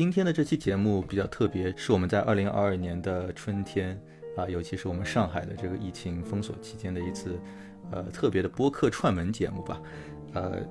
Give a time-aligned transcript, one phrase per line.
[0.00, 4.00] 今天的这期节目比较特别，是我们在二零二二年的春天
[4.34, 7.38] 啊，尤其是我们上海的这个疫情封锁期间的一次
[7.92, 9.82] 呃特别的播客串门节目吧。
[10.32, 10.66] 呃，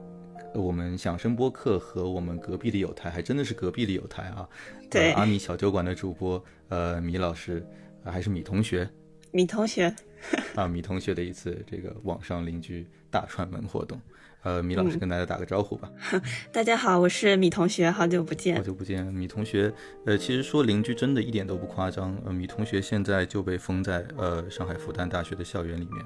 [0.55, 4.49] 我们响声播客和我们隔壁的有台，还真的是隔壁的有台啊。
[4.89, 7.63] 对，阿米小酒馆的主播呃米老师，
[8.03, 8.89] 还是米同学。
[9.29, 9.93] 米同学。
[10.55, 13.99] 啊，米同学的一次这个网上邻居大串门活动。
[14.41, 15.91] 呃，米老师跟大家打个招呼吧。
[16.53, 18.55] 大家好，我是米同学，好久不见。
[18.55, 19.73] 好久不见，米同学。
[20.05, 22.17] 呃，其实说邻居真的一点都不夸张。
[22.25, 26.01] 呃，米同学现在就被封在呃上海复旦大学的校园里面，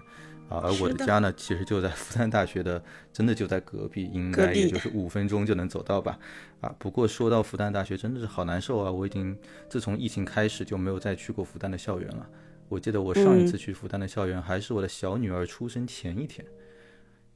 [0.50, 6.17] 啊，而我的家呢，其实就在复旦大学的，真的就在隔壁，应该也就是五分钟就能走到吧。
[6.59, 8.92] 啊，不过说到复旦大学，真的是好难受啊！
[8.92, 9.38] 我已经
[9.70, 12.27] 自从疫情开始就没有再去过复旦的校园了。
[12.73, 16.43] 我记得我上一次去复旦的校园，还是我的小女儿出生前一天。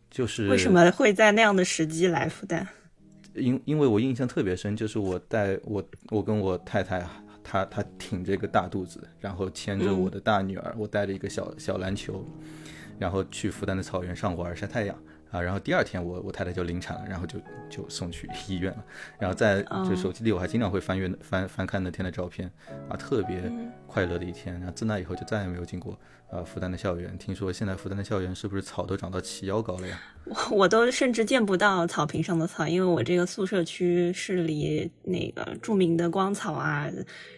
[0.09, 2.65] 就是为什么会在那样的时机来复旦？
[3.35, 7.07] 因因为我印象特别深，就是我带我我跟我太太，
[7.43, 12.25] 她她挺着一个大肚子，然后牵着我的大女儿，我带着一个小小篮球，
[12.97, 14.97] 然后去复旦的草原上玩晒太阳。
[15.31, 17.39] 啊，然后第二天我我太太就临产了，然后就
[17.69, 18.85] 就送去医院了。
[19.19, 22.51] 然后在就手机里我还经常会翻阅翻翻看那天的照片，
[22.89, 23.51] 啊，特别
[23.85, 24.55] 快乐的一天。
[24.55, 25.99] 然后自那以后就再也没有进过
[26.31, 27.17] 呃复旦的校园。
[27.17, 29.99] 听说现在复旦的校园是不是草都长到齐腰高了呀？
[30.25, 36.89] 我我都甚至见不到草坪上的草，因为我这个宿舍区是离那个著名的光草啊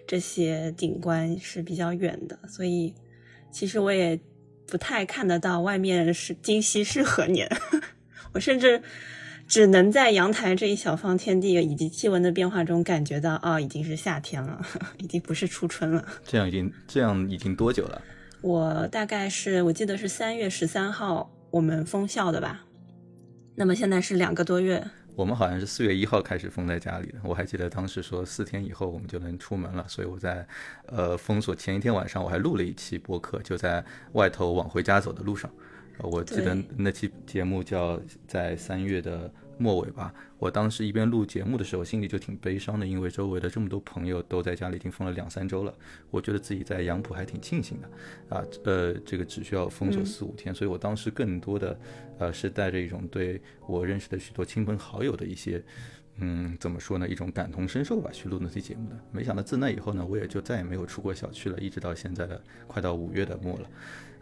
[0.07, 2.93] 这些景观是比较远的，所以
[3.51, 4.19] 其实我也。
[4.69, 7.49] 不太看得到外面是今夕是何年，
[8.33, 8.81] 我甚至
[9.47, 14.63] 只能在阳台这一小方天地以及气温的变化中感觉到，哦，已经是夏天了，
[14.99, 16.05] 已经不是初春了。
[16.25, 18.01] 这样已经这样已经多久了？
[18.41, 22.63] 我大概是我记得是三月十三号我们封校的吧，
[23.55, 24.85] 那么现在是两个多月。
[25.19, 30.47] 我们好像是四月一号开始封在家里的，我还记得当时说四天以后我们就能出门了，所以我在，
[30.85, 35.51] 呃，封锁前一天晚上我还录了一期播客，就在外头往回家走的路上，
[35.97, 37.99] 我记得那期节目叫
[38.29, 39.29] 在三月的。
[39.59, 45.75] 末尾吧，我当时一边录节目的时候，心里就挺悲伤的，因为周围的这么多朋友都在家里已经封了两三周了，
[46.09, 51.77] 我觉得自己在杨浦还挺庆幸的，啊，呃，这个只需要封锁四五天，所以我当时更多的，
[52.17, 55.61] 呃，是带着一种对我认识的许多亲朋好友的一些，
[56.19, 58.97] 嗯，怎么说呢，一种感同身受吧，去录那期节目的。
[59.11, 63.69] 没想到自那以后呢，我也就再也没有出过小区了，一直到现在的快到五月的末了。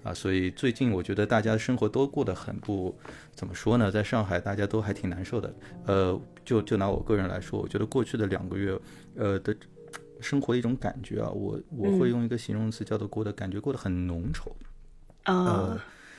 [0.03, 2.97] 啊，所以最近我觉得大家的生活都过得很不
[3.35, 5.53] 怎么说呢，在上海大家都还挺难受的。
[5.85, 8.79] 呃，就就拿我个人来说，我觉得过去的两个月，
[9.15, 9.55] 呃的
[10.21, 14.51] 生活的一种感觉啊，我我会用一个形容词叫做过得感觉过得很浓稠。
[15.25, 15.77] 呃，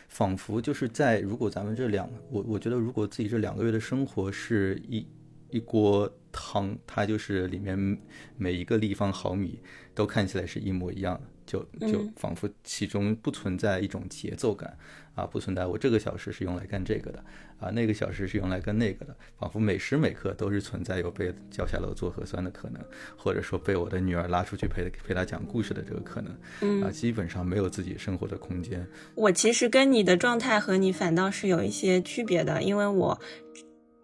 [0.08, 5.06] 仿佛就是在如果咱们这两，我我觉得如果自己这两个月的生活是一
[5.50, 7.98] 一锅汤，它就是里面
[8.36, 9.58] 每一个立方毫米
[9.94, 11.22] 都看起来是一模一样的。
[11.48, 14.76] 就就仿佛其中不存在一种节奏感
[15.14, 17.24] 啊，不存在我这个小时是用来干这个的
[17.58, 22.84] 啊，那个小时是用来干那个的，仿佛每时每刻都是存在有被叫下楼做核酸的可能，
[23.16, 28.86] 或者说被我的女儿拉出去陪陪她讲故事的这个可能啊，基本上没有自己生活的空间。
[29.14, 33.18] 我其实跟你的状态和你反倒是有一些区别的，因为我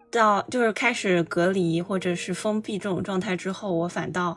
[0.09, 4.35] 到就是开始隔离或者是封闭这种状态之后，我反倒。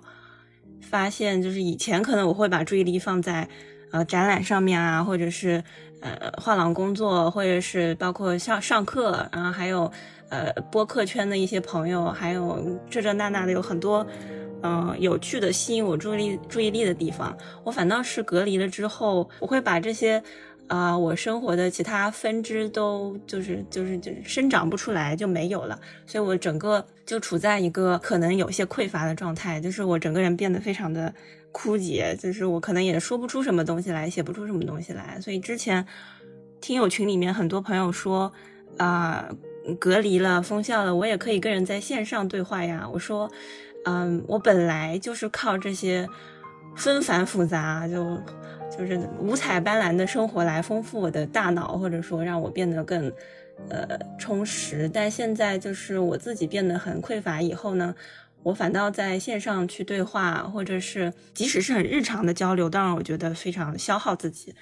[0.80, 3.48] 发现就是以前可能我会把注意力放在，
[3.90, 5.62] 呃展览上面啊，或者是
[6.00, 9.90] 呃画廊工作，或者是包括上上课，然后还有
[10.28, 14.06] 呃播客圈的一些朋友，还有这这那那的有很多
[14.62, 17.36] 嗯有趣的吸引我注意力注意力的地方。
[17.64, 20.22] 我反倒是隔离了之后，我会把这些。
[20.68, 31.12] 啊，我生活的其他分支都就是就是就生长不出来，就没有了，所以我整个就处在一个可能有些匮乏的状态，就是我整个人变得非常的
[31.52, 35.18] 枯竭，就是我可能也说不出什么东西来，写不出什么东西来。
[35.22, 35.86] 所以之前
[36.60, 38.30] 听友群里面很多朋友说，
[38.76, 39.26] 啊，
[39.78, 42.86] 隔离了，封校了，我也可以跟人在线上对话呀。
[42.92, 43.30] 我说，
[43.86, 46.06] 嗯，我本来就是靠这些
[46.76, 48.20] 纷繁复杂就。
[48.78, 53.12] 就是五彩斑斓的生活来丰富我的大脑，或者说让我变得更，
[53.68, 54.88] 呃，充实。
[54.88, 57.92] 但现在就是我自己变得很匮乏，以后呢，
[58.44, 64.54] 我反倒在线上去对话，或者是即使是很日常的交流，当然我觉得非常消耗自己。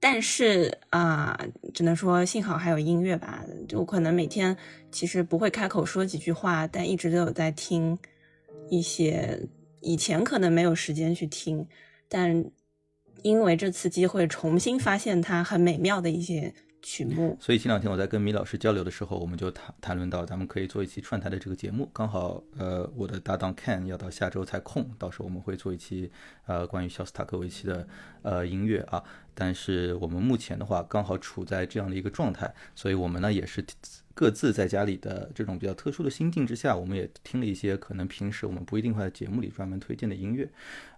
[0.00, 1.38] 但是啊，
[1.74, 3.44] 只能说幸好还有音乐吧。
[3.68, 4.56] 就可能每天
[4.90, 7.98] 其实不会开口说几句话，但一直都有在听
[8.70, 9.40] 一些
[9.82, 11.68] 以前可能没有时间去听，
[12.08, 12.46] 但。
[13.22, 17.36] 因为这次机会重新发现它很美妙的一些曲目。
[17.40, 21.88] 所以前两天我在跟米老师交流的时候，我们就谈谈论到，咱们可以做一期串台的这个节目。
[21.92, 26.10] 刚好，呃，我的搭档 Ken 要到下周才空，到时候我们会做一期，
[26.46, 27.86] 呃，关于肖斯塔科维奇的
[28.22, 29.02] 呃音乐啊。
[29.34, 33.64] 但是我们目前的话，刚好处在这样的一个状态，所以我们呢也是
[34.14, 40.50] 各自在家里的这种比较特殊的心境之下，我们也听了一些可能平时我们不一定会在节目里专门推荐的音乐。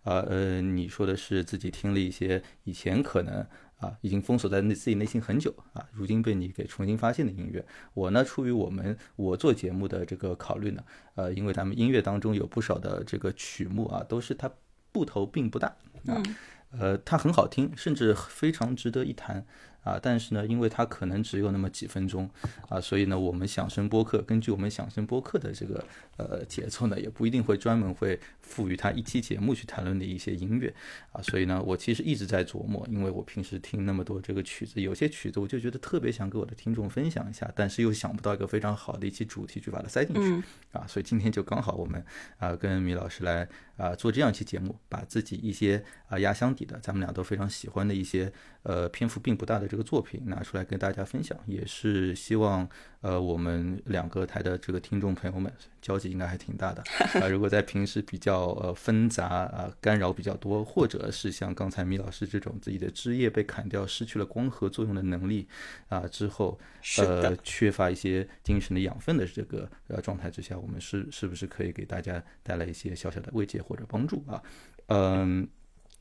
[0.03, 3.47] 啊，呃，你说的是自己听了一些以前可能。
[3.79, 7.63] 啊，已经封锁在内自己内心很久啊，如今被你给重新发现的音乐。
[7.93, 10.83] 我呢，出于我们我做节目的这个考虑呢，
[11.17, 14.51] 呃，因为咱们音乐当中有不少的这个曲目啊，都是它
[14.93, 15.77] 部头并不大
[16.07, 16.23] 啊，
[16.71, 19.45] 呃，它很好听，甚至非常值得一谈。
[19.85, 22.29] 啊，但是呢，因为它可能只有那么几分钟，
[22.69, 25.85] 啊，所以呢，我们响声播客根据我们响声播客的这个
[26.17, 30.75] 呃节奏呢，也不一定会专门会赋予它一期节目去谈论的一些音乐，
[31.13, 40.43] 啊，所以呢，我其实一直在琢磨，因为我平时听那么多这个曲子，有些曲子我就觉得特别想给我的听众分享一下，但是又想不到一个非常好的一期主题去把它塞进去，
[40.73, 42.03] 啊，所以今天就刚好我们
[42.39, 43.47] 啊跟米老师来
[43.77, 48.33] 啊做这样一期节目，把自己一些啊压箱底的，咱们俩都非常喜欢的一些
[48.63, 49.74] 呃篇幅并不大的。
[49.75, 52.69] 这个作品拿出来跟大家分享，也是希望
[53.01, 56.81] 呃我们两个台的这个听众朋友们交集应该还挺大的
[57.21, 57.27] 啊。
[57.27, 65.49] 如果在平时比较呃纷杂啊干扰比较多，或者是像刚才米老师这种自己的枝叶被砍掉，失去了光合作用的能力
[65.89, 66.57] 啊之后，
[66.99, 74.41] 呃缺乏一些精神的养分的这个呃状态之下，我们是是不是可以给大家带来一些小小的慰藉或者帮助啊？
[74.87, 75.49] 嗯，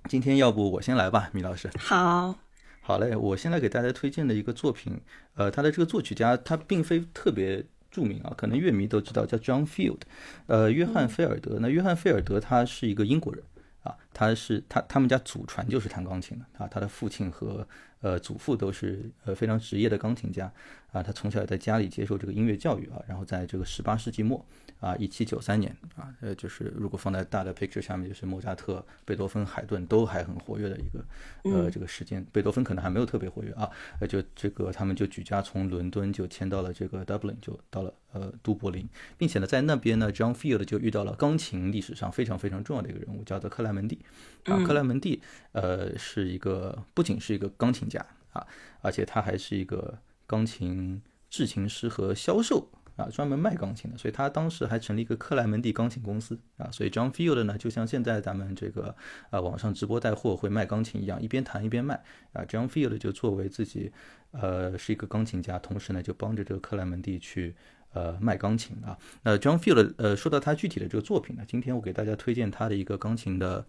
[0.07, 1.71] 今天要不我先来吧，米老师。
[1.79, 2.35] 好。
[2.85, 4.99] 好嘞，我现在给大家推荐的一个作品，
[5.35, 10.01] 呃，他的这个作曲家他并非特别著名啊，可能乐迷都知道叫 John Field，
[10.47, 11.59] 呃，约翰菲尔德。
[11.61, 13.41] 那约翰菲尔德他是一个英国人
[13.83, 17.65] 啊，他是他他们家祖传就是弹钢琴的啊，他的父亲和
[18.03, 20.45] 呃祖父都是呃非常职业的钢琴家
[20.91, 24.45] 啊，他从小在家里接受这个音乐教育啊，然后在这个十八世纪末。
[24.83, 31.05] 啊，一七九三年啊，呃，就是如果放在大的 picture 下面，就是莫扎特、贝多芬、海顿都还很活跃的一个，
[31.49, 33.69] 呃，这个时间，贝多芬可能还没有特别活跃啊，
[34.01, 38.85] 呃，就这个他们就举家从伦敦就迁到了这个 Dublin，就到了呃都柏林，
[39.17, 43.99] 并且呢，在那边呢，John Field 就遇到了钢琴历史上非常非常重要的一个人物，叫做克莱门蒂。
[44.43, 45.21] 啊，克莱门蒂
[45.53, 47.92] 呃是一个不仅是一个钢琴家
[48.33, 48.45] 啊，
[48.81, 49.97] 而且他还是一个
[50.27, 52.69] 钢琴制琴师和销售。
[52.95, 56.69] 啊，专门卖钢琴的，所以他当时还成立一个克莱门蒂钢琴公司啊。
[56.69, 58.95] 所以 John Field 呢，就像现在咱们这个
[59.31, 61.99] 啊网上直播带货会卖钢琴一样，一边弹一边卖
[62.33, 62.45] 啊。
[62.45, 63.91] John Field 就作为自己
[64.29, 67.55] 呃是一个钢琴家，同时呢就帮着这个克莱门蒂去
[67.93, 68.95] 呃卖钢琴啊。
[69.23, 73.65] 那 John Field 呃说到他具体的这个作品呢，今天我给大家推荐他的一个钢琴的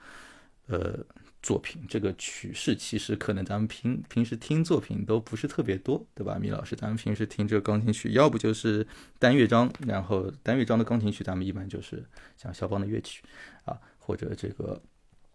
[0.66, 1.05] 呃。
[1.44, 6.38] 作品这个曲式其实可能咱们平平时听作品都不是特别多，对吧？
[6.40, 8.87] 米老师，咱们平时听这个钢琴曲，要不就是
[9.19, 12.02] 单乐章，然后单乐章的钢琴曲，咱们一般就是
[12.38, 13.22] 像肖邦的乐曲
[13.66, 14.81] 啊，或者这个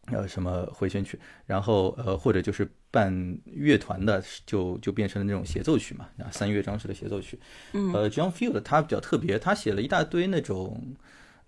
[0.07, 7.39] 呃什么回旋曲，然后呃或者就是伴乐团的，就就变成了那种协奏曲嘛，啊三乐章式的协奏曲。
[7.73, 10.95] 嗯，呃，John Field 他比较特别，他写了一大堆那种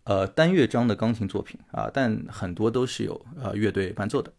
[0.03, 4.33] 呃单乐章的钢琴作品啊，但很多都是有呃乐队伴奏的。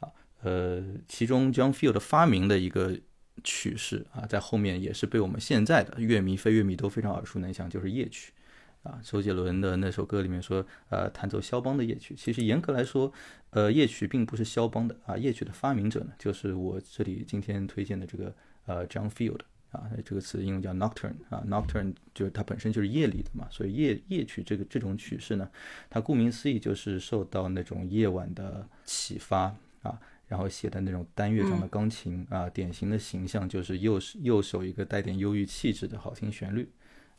[0.00, 0.08] 啊
[0.42, 2.98] 呃，其中 John Field 发明的一个
[3.44, 8.32] 曲式啊，在后面也是被我们现在的乐迷、非乐迷都非常耳熟能详，就是夜曲
[8.82, 8.98] 啊。
[9.04, 12.16] 周杰伦的那首歌里面说，呃，弹奏肖邦的夜曲。
[12.16, 13.12] 其实严格来说，
[13.50, 18.34] 呃，夜曲并不是肖邦的啊，夜曲的发明者呢，就是我这里今天推荐的这个
[18.66, 19.38] 呃 John Field
[19.72, 25.50] 啊，这个词英文叫 Nocturne 啊，Nocturne 就是它本身就是夜里的嘛，所以夜夜曲这个这种曲式呢，
[25.90, 29.98] 它顾名思义就是受到那种夜晚的启发啊。
[30.28, 36.66] 然后写的那种单乐章的钢琴啊，典型的形象就是右右手一个带点忧郁气质的好听旋律，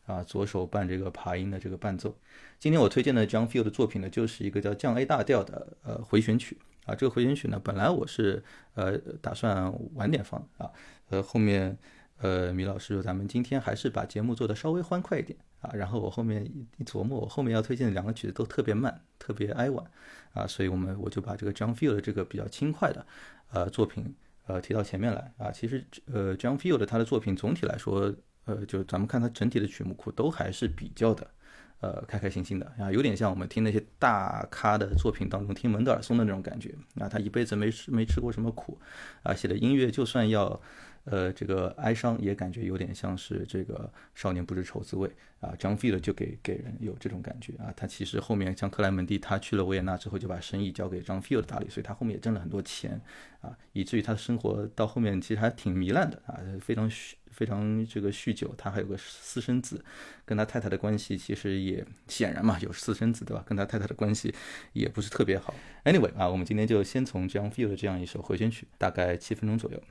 [0.04, 2.18] 啊，左手伴这个爬音的这个伴奏。
[2.58, 6.94] 今天我推荐的 John Field 的作品呢，就是一个叫降 A 大调的呃回旋曲啊。
[6.96, 8.42] 这个回旋曲呢，本来我是
[8.74, 10.68] 呃打算晚点放啊，
[11.10, 11.78] 呃后面
[12.24, 15.70] 呃米老师咱们今天还是把节目做的稍微欢快一点啊。
[15.74, 16.42] 然后我后面
[16.78, 19.84] 一琢磨，我后面要推荐的两个曲子都特别慢，特别哀婉。
[20.32, 23.06] 啊，所以我们我就把这个 John Field 这个比较轻快的，
[23.52, 24.12] 呃，作品，
[24.46, 25.52] 呃，提到前面来啊。
[25.52, 28.12] 其实，呃，John Field 他的作品总体来说，
[28.46, 31.30] 呃，就咱们看他整体的曲目库都还是比较的，
[31.78, 37.08] 呃，开开心心的啊，有点像我们听那些大咖的作品当中听门德尔松的那种感觉啊。
[37.08, 38.76] 他一辈子没吃没吃过什么苦
[39.22, 40.60] 啊，写的音乐就算要，
[41.04, 45.54] 呃，这个哀伤也感觉有点像是这个少年不知愁滋味啊。
[45.58, 47.72] 张菲的就给给人有这种感觉啊。
[47.76, 53.00] 他其实后面像克莱门蒂，他去了维也纳之后就把生意交给张菲尔打理，所以他后面也挣了很多钱
[53.40, 58.54] 啊，以至于他的生活到后面其实还挺糜烂的啊，非常酗非常这个酗酒。
[58.56, 59.84] 他还有个私生子，
[60.24, 63.44] 跟他太太的关系其实也显然嘛有私生子对吧？
[63.46, 64.34] 跟他太太的关系
[64.72, 65.54] 也不是特别好。
[65.84, 69.82] Anyway 啊，我们今天就先从张菲尔的这样一首回旋曲，大概七分钟左右。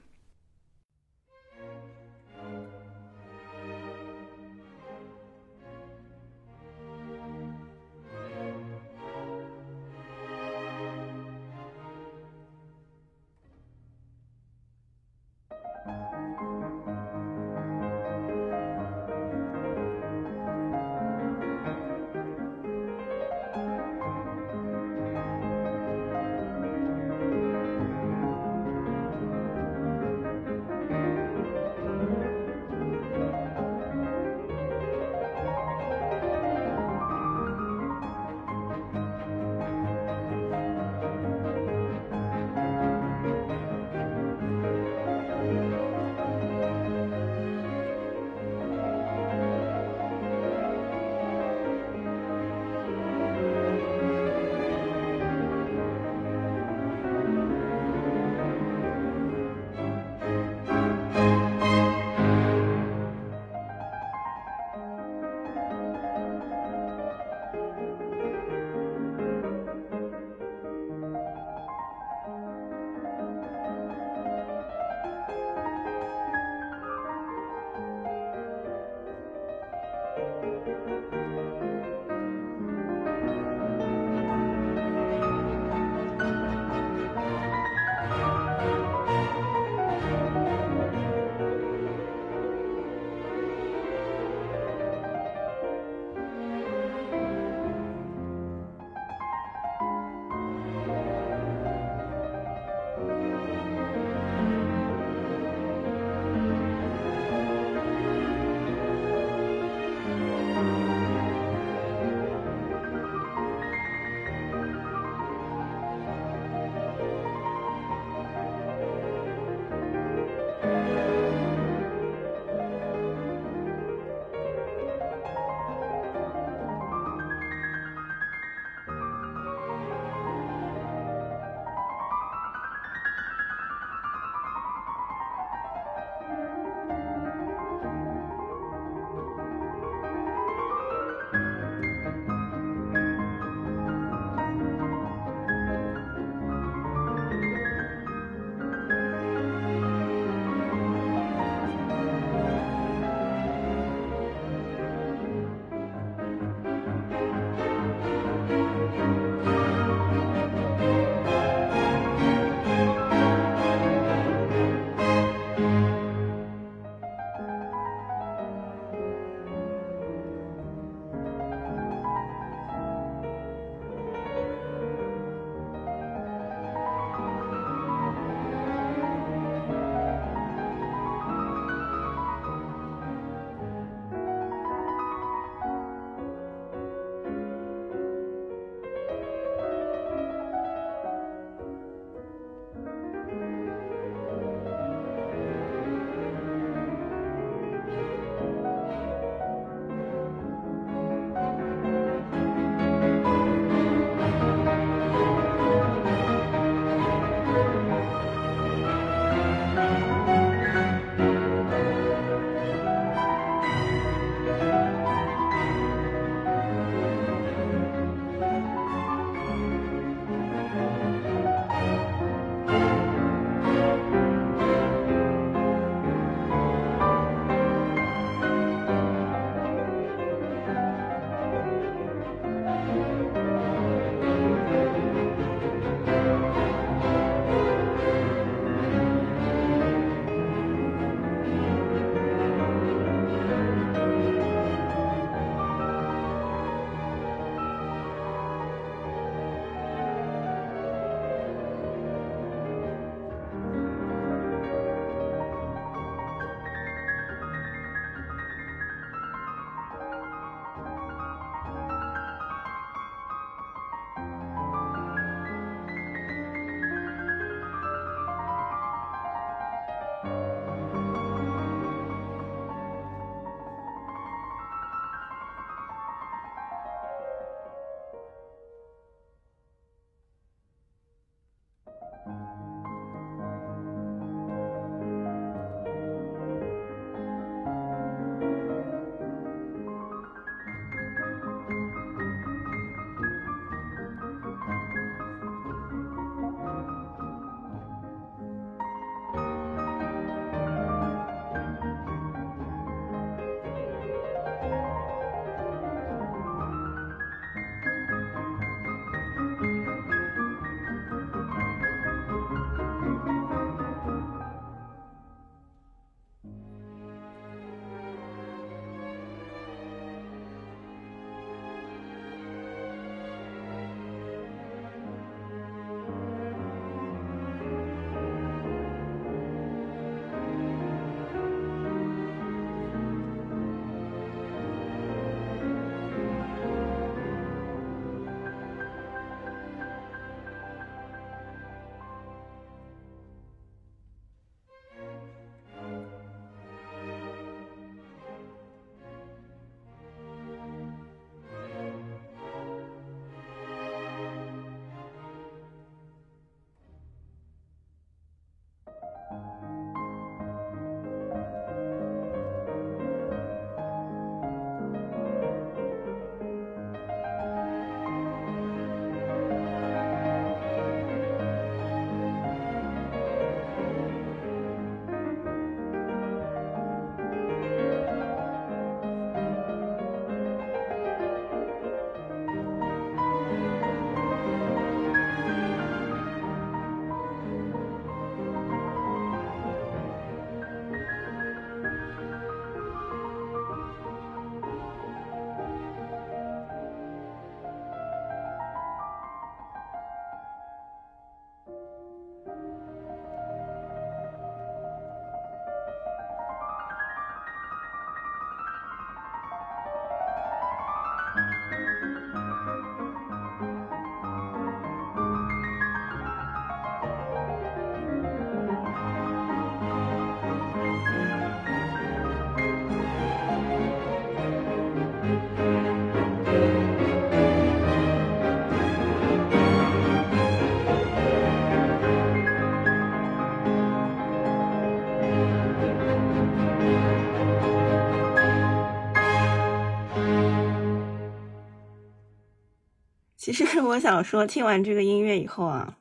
[443.54, 445.98] 其实 我想说，听完这个音乐以后啊，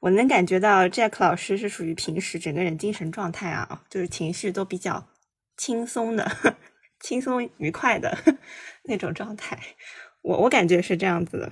[0.00, 5.08] 我能感觉到 Jack 老师是属于平时整个人精神状态啊，就是情绪都比较
[5.56, 6.30] 轻松的、
[7.00, 8.18] 轻松愉快的
[8.84, 9.58] 那种状态。
[10.20, 11.50] 我我感觉是这样子的，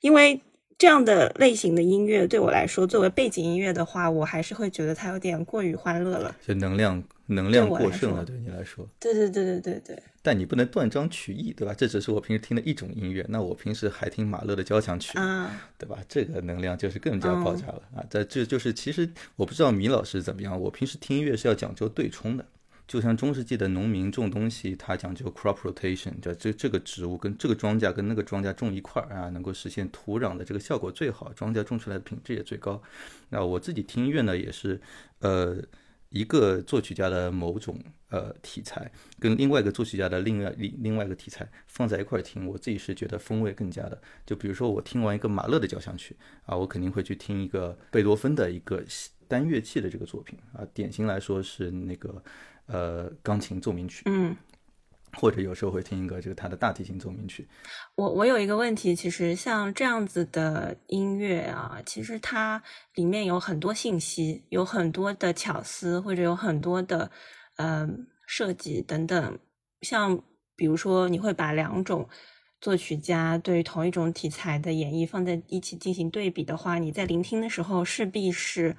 [0.00, 0.42] 因为
[0.76, 8.88] 这样的类型的音乐对我来说，作为背景音乐的话，我还是会觉得它有点过于欢乐了，就能量能量过剩了，对你来说。
[8.98, 10.02] 对对对对对对。
[10.22, 11.72] 但你不能断章取义，对吧？
[11.72, 13.24] 这只是我平时听的一种音乐。
[13.28, 15.16] 那我平时还听马勒的交响曲，
[15.78, 15.98] 对吧？
[16.08, 18.04] 这个能量就是更加爆炸了啊！
[18.10, 20.60] 在这就是其实我不知道米老师怎么样。
[20.60, 22.44] 我平时听音乐是要讲究对冲的，
[22.86, 32.82] 就像中世纪的农民种东西，他讲究 crop rotation，这这这个植物跟这个庄稼跟那个庄稼种一块儿啊，能够实现土壤的这个效果最好，庄稼种出来的品质也最高。
[33.30, 34.80] 那我自己听音乐呢，也是
[35.20, 35.62] 呃。
[36.10, 37.78] 一个作曲家的某种
[38.10, 44.00] 呃题材，跟另外一个作曲家的另外另另外一个题材放在一块儿听，我自己是觉得风味更加的。
[44.24, 46.16] 就比如说我听完一个马勒的交响曲
[46.46, 48.82] 啊，我肯定会去听一个贝多芬的一个
[49.26, 52.22] 单乐器的这个作品啊，典型来说是那个
[52.66, 54.04] 呃钢琴奏鸣曲。
[55.14, 57.48] 或者有时候会听一个这个他的大提琴奏鸣曲。
[57.96, 62.62] 我我有一个问题，其实像这样子的音乐啊，其实它
[62.94, 67.10] 里面有很多信息，有很多的巧思，或者有很多的
[67.56, 69.38] 嗯设计等等。
[69.82, 70.22] 像
[70.54, 72.08] 比如说，你会把两种
[72.60, 78.76] 作曲家对同一种题材的演绎放在一起进行对比的话，你在聆听的时候势必是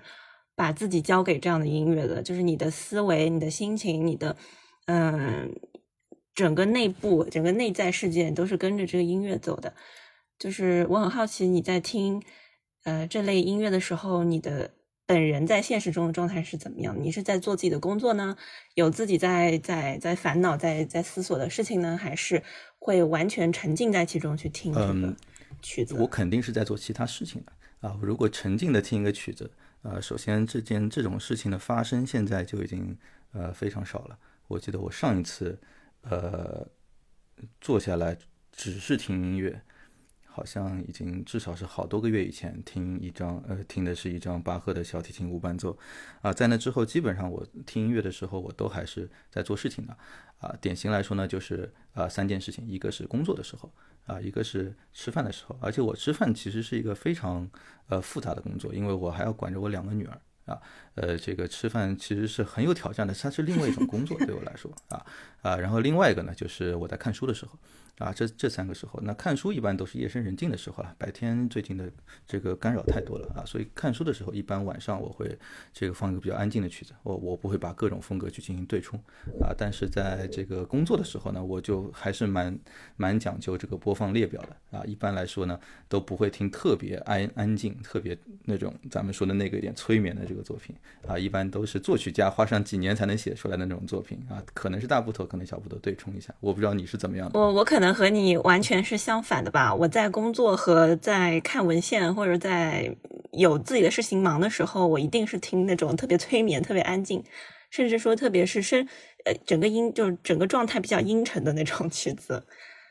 [0.56, 4.36] 把自己交给这样的音乐的，就是你的思维、你的心情、你的
[4.86, 5.54] 嗯。
[6.36, 9.74] 整个内部、整个内在世界都是跟着这个音乐走的。
[10.38, 12.24] 就是我很好奇，你在听
[12.84, 14.72] 呃这类音乐的时候，你的
[15.06, 16.96] 本人在现实中的状态是怎么样？
[16.98, 18.38] 你是在做自己的工作呢？
[18.76, 21.98] 有自己在在在烦恼、在在思索的事情呢？
[21.98, 22.42] 还是
[22.78, 25.14] 会完全沉浸在其中去听这个
[25.62, 25.96] 曲子？
[25.96, 27.52] 我肯定是在做其他事情的
[27.90, 28.00] 啊！
[28.02, 32.98] 如果沉浸的听一个曲子，呃，首先这件这种事情的发生现在就已经
[33.34, 34.18] 呃非常少了。
[34.48, 35.60] 我记得我上一次。
[36.02, 36.68] 呃，
[37.60, 38.18] 坐下来
[38.52, 39.62] 只是听音乐，
[40.26, 45.78] 好像已经至少是好多个月以前听一张，呃，听的是一张巴赫的小提琴无伴奏，
[46.22, 49.98] 啊，在那之后，基本上我听音乐的时候，我都还是在做事情的，
[50.40, 53.72] 啊，典型来说呢，就是啊三件事情，一个是工作的时候，
[54.06, 57.50] 啊，一个是吃饭的时候，而且我吃饭其实是一个非常
[57.88, 60.22] 呃复杂的工作，因为我还要管着我两个女儿。
[60.50, 60.60] 啊，
[60.96, 65.06] 呃，这个吃饭其实是很有挑战的，它是另外一种工作对我来说啊
[65.42, 67.58] 啊，然后另外一个呢，就是我在看书的时候。
[68.00, 70.96] 啊，这这三个时候，那看书一般都是夜深人静的时候了。
[70.98, 71.92] 白天最近的
[72.26, 75.38] 这个干扰太多了啊，所以看书的时候，一般晚上我会
[75.74, 78.98] 这个放一个比较安静的曲子，我我不会把各种风格去进行对冲
[79.42, 79.54] 啊。
[79.58, 82.58] 但是在这个工作的时候呢，我就还是蛮
[82.96, 84.82] 蛮讲究这个播放列表的啊。
[84.86, 85.60] 一般来说呢，
[85.90, 90.74] 都不会听特别安安静、特别那种咱们说的那个一点催眠的这个作品
[91.06, 91.20] 啊。
[91.20, 94.42] 一般都是作曲家花上几年才能写出来的那种作品啊。
[94.54, 97.38] 可能是大部头，可能小部头对冲一下，我不知道你是怎么样的。
[97.38, 97.89] 我我可能。
[97.94, 99.74] 和你完全是相反的吧？
[99.74, 102.96] 我在工作和在看文献或者在
[103.32, 107.24] 有自己的事情忙的时候，我一定是听那种特别催眠、特别安静，
[107.70, 108.88] 甚至说特别是声
[109.26, 112.44] 呃整个音就是整个状态比较阴沉的那种曲子。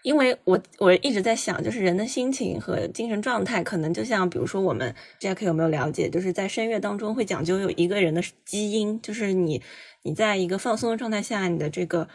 [0.03, 9.61] 因为我我一直在想，就是人的心情和精神状态，可能就像比如说我们 Jack 有没有了解，就是在声乐当中会讲究有一个人的基因，就是你
[10.03, 12.09] 你在一个放松的状态下，你的这个。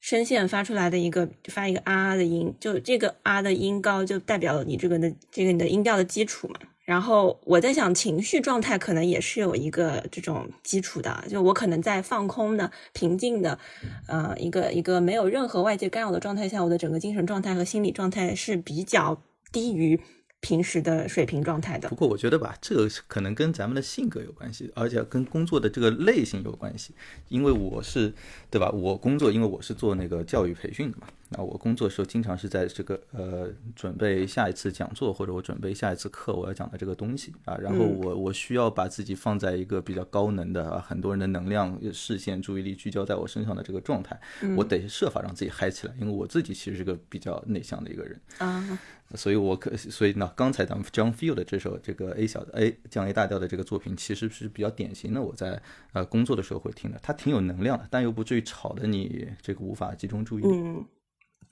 [0.00, 6.54] 声线发出来的一个发一个啊的音，就这个啊的音高就代表你这个的这个你的音调的基础嘛。
[6.84, 13.58] 然后我在想，情绪状态可能也是有一个这种基础的，就我可能在放空的、平静的，
[14.06, 19.20] 呃，一个一个没有任何外界干扰的状态下，我的整个精神状态和心理状态是比较
[19.52, 20.00] 低于。
[20.40, 21.88] 平时的水平状态的。
[21.88, 26.94] 不过我觉得吧，这个可能跟咱们的性格有关系，而且跟工作的这个类型有关系。
[27.28, 28.12] 因为我是，
[28.50, 28.70] 对吧？
[28.70, 31.08] 我工作，因为我是做那个教育培训的嘛。
[31.30, 37.54] 那我工作的时候，经常是在这个呃准备下一次讲座，或者我准备下一次课我要讲的这个东西啊。
[37.58, 44.18] 然后我我需要把自己放在一个比较高能的啊，很多人的能量、视线、注意力聚焦在我身上的这个状态，
[44.56, 45.94] 我得设法让自己嗨起来。
[46.00, 48.78] 因为我自己其实是个比较内向的一个人啊。
[49.14, 55.22] 所以，我可所以呢，刚才咱们 John Field 的这首这个 A 小的 A 降 A 大调的这个作品，其实是比较典型的。
[55.22, 55.62] 我在
[55.94, 60.42] 呃工作的时候会听的，它挺有能量的，但又不至于吵得你这个无法集中注意。
[60.44, 60.84] 嗯，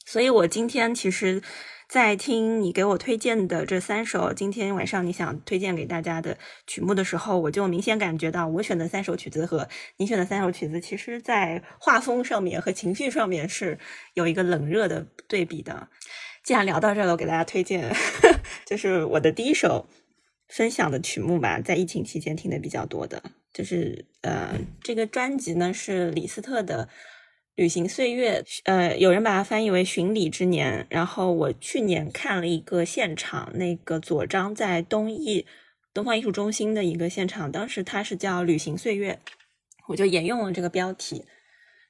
[0.05, 1.43] 所以我今天其实，
[1.89, 9.67] 在听你给我推荐的这三首今天晚上你想推荐给大家的曲目的时候，我就明显感觉到我选的三首曲子和
[9.97, 13.79] 你选的三首曲子，其实在画风上面和情绪上面是
[14.13, 15.89] 有一个冷热的对比的。
[16.47, 17.93] 既然聊到这了，我给大家推荐，
[18.65, 19.89] 就是我的第一首
[20.47, 23.21] 分享的曲目吧，在疫情期间听的比较多的，
[23.53, 26.89] 就是呃，这个专辑呢是李斯特的
[27.57, 30.83] 《旅行岁月》，呃，有人把它翻译为《巡礼之年》。
[30.89, 35.47] 然后我去年看了一个现场，那个左张在东艺
[35.93, 39.19] 东方艺术中心的一个现场，当时它是叫《旅行岁月》，
[39.89, 41.25] 我就沿用了这个标题。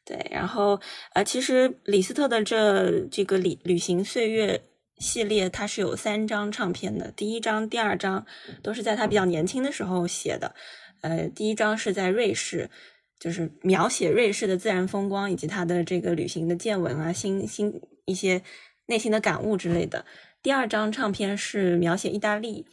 [0.06, 0.80] 对，然后
[1.14, 4.62] 呃，其实李斯特的这这个旅旅行岁月
[4.98, 7.10] 系列，它是有三张唱片的。
[7.10, 8.24] 第一张、第二张
[8.62, 10.54] 都是在他比较年轻的时候写的。
[11.00, 12.70] 呃，第一张是在瑞士，
[13.18, 18.40] 就是描写瑞士的自然风光以及他的这个旅行的见闻啊、心心一些
[18.86, 20.06] 内心的感悟之类的。
[20.40, 22.64] 第二张唱片是描写意大利，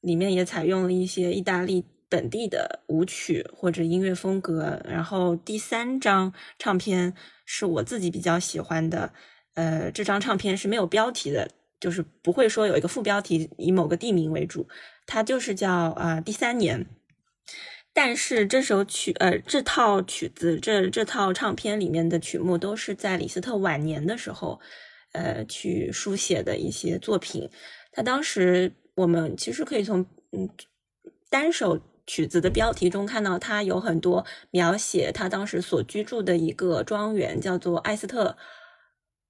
[0.00, 1.84] 里面也采用了一些意大利。
[2.10, 9.12] 本地的舞曲或者音乐风格，然后第三张唱片是我自己比较喜欢的，
[9.54, 14.66] 呃，这张唱片是没有标题的，就是不会说有一个副标题以某个地名为主，
[15.06, 16.86] 它就是叫啊第三年。
[17.92, 24.60] 但是这首曲，呃，这套曲子，这这套唱片里面的曲目都是在李斯特晚年的时候，
[25.12, 27.50] 呃，去书写的一些作品。
[27.92, 30.48] 他当时我们其实可以从嗯
[31.28, 31.78] 单首。
[32.08, 38.36] 曲子的标题中看到，他有很多描写他当时所居住的一个庄园，叫做艾斯特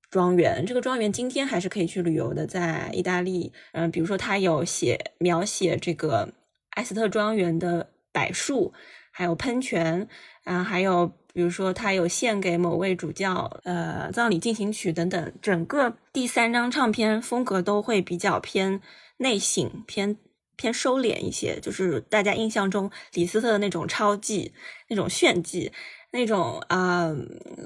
[0.08, 0.64] 庄园。
[0.64, 3.52] 这个庄园今天还是可以去旅游的，在意大利。
[3.72, 6.32] 嗯，比如说他有写描写这个
[6.70, 8.72] 艾斯特庄园的柏树，
[9.10, 10.08] 还有喷泉，
[10.44, 15.32] 啊，还有比如说他有献给某位主教呃葬礼进行曲等等。
[15.42, 18.80] 整个第三张唱片风格都会比较偏
[19.16, 20.16] 内省，偏。
[20.58, 24.52] 偏收敛一些，就是大家印象中李斯特的那种超技、
[24.88, 25.72] 那种炫技、
[26.10, 27.14] 那种啊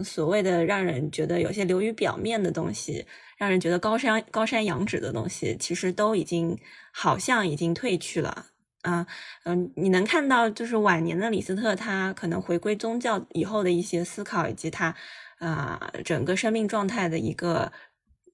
[0.05, 3.07] 所谓的让人觉得有些流于表面的东西，
[3.39, 6.59] 让人觉得高山高山仰止的东西，其实都已经
[6.93, 8.49] 好像已经褪去了
[8.83, 9.07] 啊。
[9.45, 14.95] 嗯，你能看到就是晚年的李斯特，他可能回归宗教以后的一些思考，以及他
[15.39, 17.73] 啊整个生命状态的一个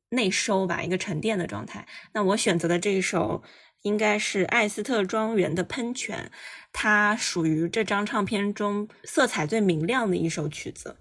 [0.09, 1.87] 内收吧，一个沉淀的状态。
[2.13, 3.45] 那我选择的这一首。
[3.83, 6.31] 应该是艾斯特庄园的喷泉，
[6.73, 10.97] 它属于这张唱片中色彩最明亮的一首曲子。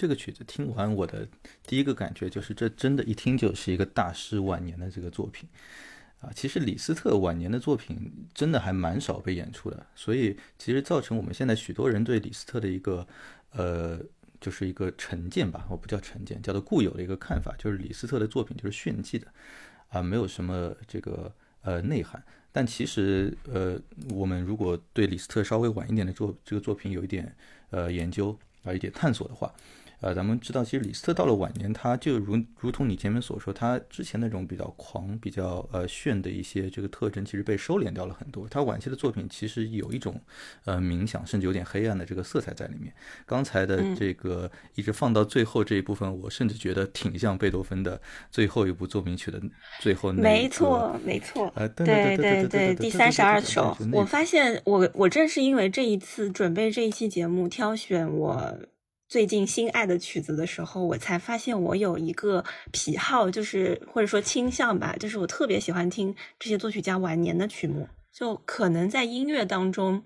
[0.00, 1.28] 这个曲子听完，我的
[1.66, 5.46] 第一个感觉就是，这真的一听就是一个大师晚年的这个作品
[6.20, 6.30] 啊。
[6.34, 13.06] 其实李斯特晚年的作品真的还蛮少被演出的，所以其实造成我们现在许多人对李斯特的一个
[13.50, 14.00] 呃，
[14.40, 19.26] 就是一个成见吧，我不叫成见，叫做固有的一个看法，就是李斯特的作品就是炫技的
[19.90, 22.24] 啊，没有什么这个呃内涵。
[22.50, 27.36] 但其实呃，我们如果对李斯特稍微晚一点的作这个作品有一点
[27.68, 28.34] 呃研究
[28.64, 29.54] 啊，一点探索的话。
[30.00, 38.48] 呃，咱们知道，其实李斯特到了晚年，他就如如同你前面所说，他之前那种比较狂、比较呃炫的一些这个特征，其实被收敛掉了很多。
[38.48, 40.18] 他晚期的作品其实有一种
[40.64, 42.92] 呃冥想，甚至有点黑暗的这个色彩在里面。
[43.26, 48.00] 刚才的这个一直放到最后这一部分，我甚至觉得挺像贝多芬的
[48.30, 49.38] 最后一部奏鸣曲的
[49.80, 51.52] 最后那没错，没错。
[51.54, 53.76] 呃，对对对，第三十二首。
[53.92, 58.58] 我发现，我我正是因为这一次准备这一期节目，挑选我。
[59.10, 67.88] 最近新爱的曲子的时候，我才发现我有一个癖好，就是或者说倾向吧，就是我特别喜欢听这些作曲家晚年的曲目。
[68.12, 70.04] 就可能在音乐当中，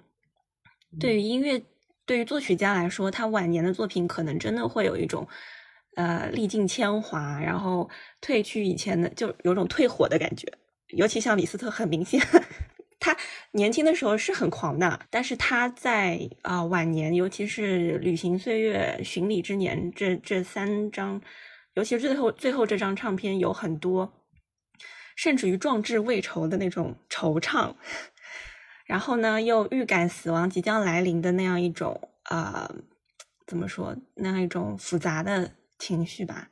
[0.99, 1.63] 对于音乐，
[2.07, 5.29] 对于作曲家来说，他晚年的作品可能真的会有一种
[5.97, 7.91] 呃历尽铅华，然后
[8.23, 10.51] 褪去以前的，就有种退火的感觉。
[10.97, 12.19] 尤其像李斯特，很明显。
[13.05, 13.15] 他
[13.51, 21.21] 年轻的时候是很狂的，但是他在啊晚年，尤其是《旅行岁月》《巡礼之年》这这三张，
[21.75, 24.11] 尤其是最后最后这张唱片，有很多
[25.17, 27.75] 甚至于壮志未酬的那种惆怅，
[28.87, 32.75] 然后呢，又预感死亡即将来临的那样一种啊，
[33.47, 36.49] 怎么说那样一种复杂的情绪吧。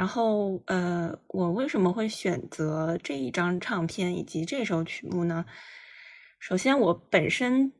[0.00, 5.44] 然后，呃，我为什么会选择这一张唱片以及这首曲目呢？
[6.38, 7.74] 首先，我本身，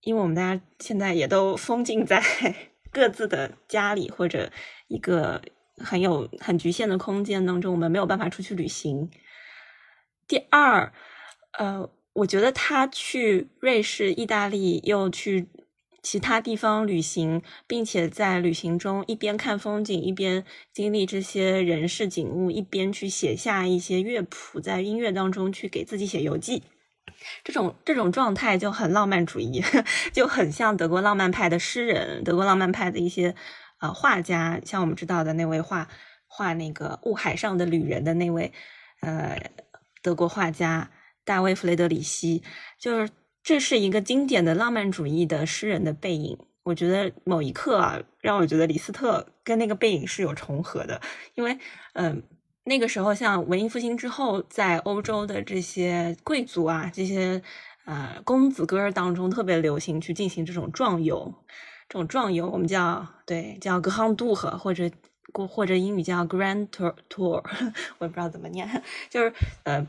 [0.00, 2.20] 因为我们大家现在也都封禁在
[2.90, 4.50] 各自的家里或者
[4.88, 5.40] 一个
[5.76, 9.08] 很有很局限的空间当中，我们没有办法出去旅行。
[10.26, 10.92] 第二，
[11.52, 15.46] 呃，我觉得他去瑞士、意大利，又去。
[16.02, 26.62] 其他地方旅行，并且在旅行中一边看风景，一边经历这些人事景物，一边去写下一些乐谱，在音乐当中去给自己写游记。
[27.44, 29.62] 这种这种状态就很浪漫主义，
[30.12, 33.34] 就很像德国浪漫派的诗人，德国浪漫派的一些
[33.80, 35.88] 呃画家，像我们知道的那位画
[36.26, 38.52] 画那个雾海上的旅人的那位
[39.00, 39.38] 呃
[40.02, 40.90] 德国画家
[41.24, 42.42] 大卫弗雷德里希，
[42.78, 43.10] 就是。
[43.42, 46.38] 这是一个经典的浪漫主义的诗人的背影。
[46.62, 51.00] 我觉得某一刻啊，让我觉得李斯特跟那个背影是有重合的，
[51.34, 51.58] 因为，
[51.94, 52.22] 嗯，
[52.64, 57.42] 那个时候像文艺复兴之后，在欧洲的这些贵族啊，这些
[57.86, 61.34] 呃公子哥当中，特别流行去进行这种壮游，
[61.88, 64.90] 这种壮游我们叫对叫 grand tour 或者
[65.32, 67.42] 或者英语叫 grand tour，
[67.98, 69.32] 我也不知道怎么念，就是
[69.64, 69.84] 呃。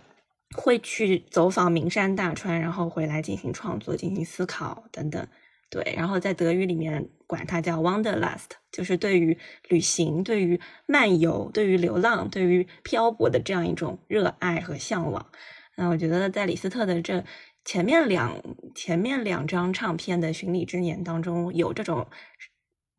[0.55, 5.27] 会去走访名山大川，然后回来进行创作、进行思考等等。
[5.69, 9.37] 对，然后在德语里面管它叫 Wanderlust，就是对于
[9.69, 15.31] 旅行、对于漫游、对于流浪、对于漂泊的这样一种热爱和向往。
[15.77, 17.23] 那我觉得在李斯特的这
[17.63, 18.35] 前面两
[18.75, 22.07] 前面两张唱片的巡礼之年当中，有这种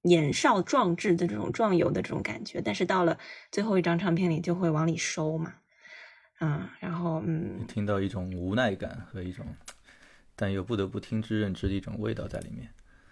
[0.01, 3.19] 年少壮志的这种壮游的这种感觉，但是到了
[3.51, 5.57] 最后一张唱片里就会往里收嘛。
[6.45, 9.47] 嗯，然后嗯，听到一种无奈感和一种，
[10.35, 12.69] 但又不得不听之任之的一种味道在里面。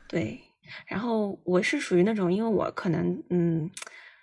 [0.09, 0.41] 对，
[0.87, 3.71] 然后我是属于那种，因为我可能嗯，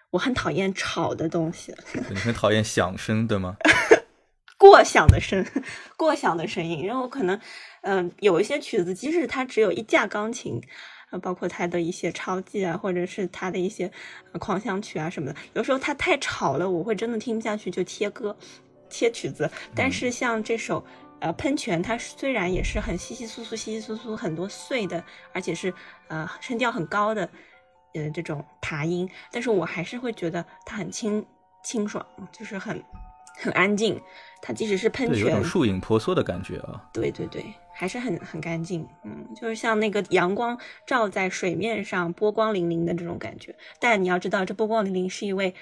[0.10, 1.74] 我很讨厌吵的东西。
[2.12, 3.55] 你很讨厌响声，对吗？
[4.60, 5.45] 过响的声，
[5.95, 6.86] 过响的声音。
[6.86, 7.39] 然后可能
[7.84, 10.60] 嗯，有一些曲子，即使它只有一架钢琴，
[11.12, 13.89] 啊，包括它的一些超技啊，或者是它的一些
[14.39, 18.36] 狂想曲啊什么的，有时候它太吵了，我会真的听不下去，就切歌。
[18.89, 20.85] 切曲子，但是像这首，
[21.19, 25.73] 呃，喷泉，它虽然也是很稀稀疏疏、稀稀疏疏很多碎的，而且是
[26.07, 27.29] 呃声调很高的，
[27.93, 31.25] 呃这种爬音，但是我还是会觉得它很清
[31.63, 32.83] 清爽，就是很
[33.39, 33.99] 很安静。
[34.41, 36.88] 它即使是喷泉，有种树影婆娑的感觉啊。
[36.93, 43.55] 对对对，还是很很干净，嗯，就是像那个阳光照在水面上，波光粼粼的这种感觉。
[43.79, 45.55] 但你要知道，这波光粼粼是一位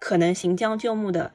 [0.00, 1.32] 可能行将就木的。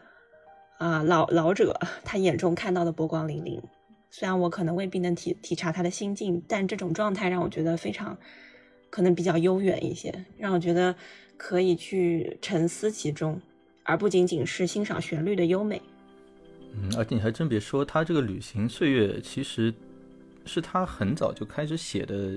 [0.81, 3.61] 啊，老老者他眼中看到的波光粼粼，
[4.09, 8.17] 虽然我可能未必能体体察他的心境，但这种状态让我觉得非常
[8.89, 10.95] 可能比较悠远一些，让我觉得
[11.37, 13.39] 可以去沉思其中，
[13.83, 15.79] 而不仅仅是欣赏旋律的优美。
[16.73, 19.71] 嗯，而且你还真别说，他这个旅行岁月其实
[20.45, 22.35] 是他很早就开始写的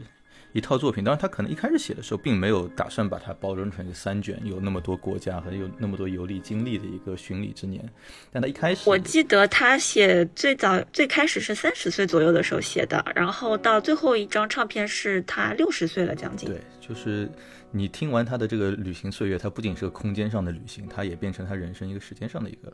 [0.55, 1.03] 一套作品。
[1.03, 7.85] 当然，他可能一开始写的时候，并没有打算把它包装成一个三卷，有那么多国家和有那么多游历经历的一个巡礼之年。
[8.33, 16.49] 但他一开始，我记得他写最早最开始是三十岁左右的时候写的，然后到最后一张唱片是他六十岁了将近。
[16.49, 17.29] 对，就是
[17.73, 22.73] 你听完他的这个旅行岁月，它不仅是个空间上的旅行，它也变成他人生一个时间上的一个。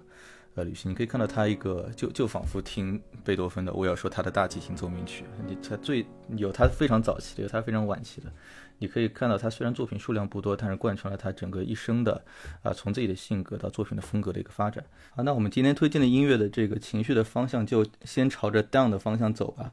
[0.57, 6.05] 呃，旅行你可以看到他一个，就就仿佛听贝多芬的，我要说他的大提琴奏鸣曲，你他最
[6.37, 8.33] 有他非常早期的，有他非常晚期的，
[8.79, 12.25] 你可以看到他虽然作品数量不多，但是贯穿了他整个一生的，
[12.63, 14.85] 啊，从自己的性格到作品的风格的一个发展。
[15.15, 19.73] 好，那我们今天推荐的音乐的这个情绪的方向，就先朝着 down 的方向走吧。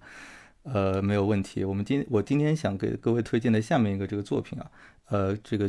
[0.61, 1.65] 呃，没有问题。
[1.65, 4.69] 我们今我今天想给各位推荐的下面一个这个作品啊，
[5.07, 5.67] 呃，这个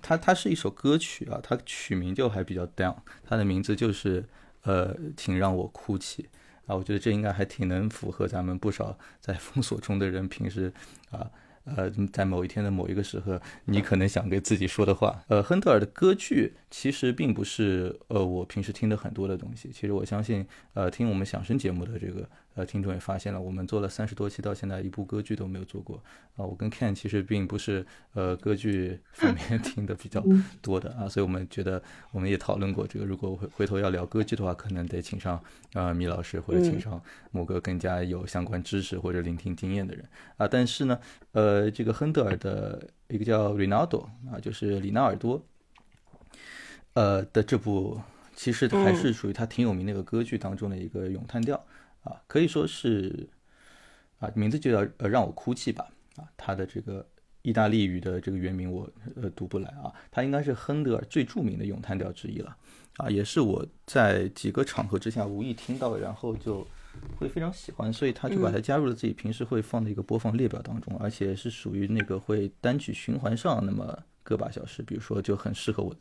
[0.00, 4.24] 它它是一首歌曲啊，它曲名就还比较 down，它的名字就是。
[4.66, 6.28] 呃，挺让我哭泣
[6.66, 6.74] 啊！
[6.74, 10.72] 我觉得这应该还挺能符合咱们不少 在封锁中的人平时
[11.10, 11.30] 啊，
[11.64, 15.22] 呃，在某一天的某一个时刻，你可能想给自己说的话。
[15.28, 19.70] 呃，亨特尔的歌剧其实并不是呃我平时听的很多的东西。
[19.72, 20.44] 其实我相信，
[20.74, 22.28] 呃，听我们响声节目的这个。
[22.56, 26.02] 呃，听众也发现了，我们做了三十多期，到现在一部歌剧都没有做过
[26.36, 26.42] 啊。
[26.44, 27.84] 我跟 Ken 其实并不是
[28.14, 30.24] 呃歌剧方面 听的比较
[30.62, 31.82] 多的啊，所以我们觉得
[32.12, 35.38] 我们也讨论过这个，如果回回头要聊歌剧的话，可能得请上
[35.74, 36.98] 啊米老师或者请上
[37.30, 40.02] 某个更加有相关知识或者聆听经验的人
[40.38, 40.48] 啊。
[40.48, 40.98] 但是呢，
[41.32, 45.44] 呃，这个亨德尔的一个叫 Rinaldo 啊，就是里纳尔多，
[46.94, 48.00] 呃的这部
[48.34, 51.62] 其实还是属于他挺有名的一个歌剧当中的一个咏叹调。
[52.06, 53.28] 啊，可以说是，
[54.18, 55.86] 啊，名字就叫呃让我哭泣吧。
[56.16, 57.06] 啊，他的这个
[57.42, 62.56] 意大利语的这个原名我呃读不来啊，他应该是亨德尔最著名的咏叹调之一了。
[62.96, 66.66] 啊，也是我在几个场合之下无意听到，然后就
[67.18, 74.02] 会非常喜欢，所以他就把它加入了自己平时会放的一个播放列表当中，而且是属于那个会单曲循环上那么。
[74.26, 75.94] 个把小时，比如说就很适合我，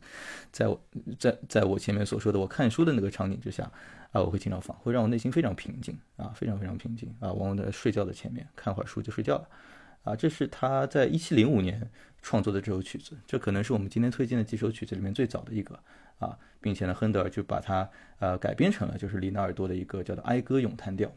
[0.51, 0.82] 在我，
[1.19, 3.71] 在在我前面所说的我看书的那个场景之下，
[4.11, 7.32] 啊，我会经常放，会让我内心非常平静啊，非常非常平静啊。
[7.32, 9.47] 往往在睡觉的前面看会儿书就睡觉了，
[10.03, 11.88] 啊，这是他在一七零五年
[12.23, 15.80] 创作的这首曲子，这可能是我们今天推荐的几首曲子里面最早的一个
[16.17, 17.88] 啊，并且呢，亨德尔就把它
[18.19, 21.11] 呃改编成了就是里纳尔多的一个叫做哀歌咏叹调。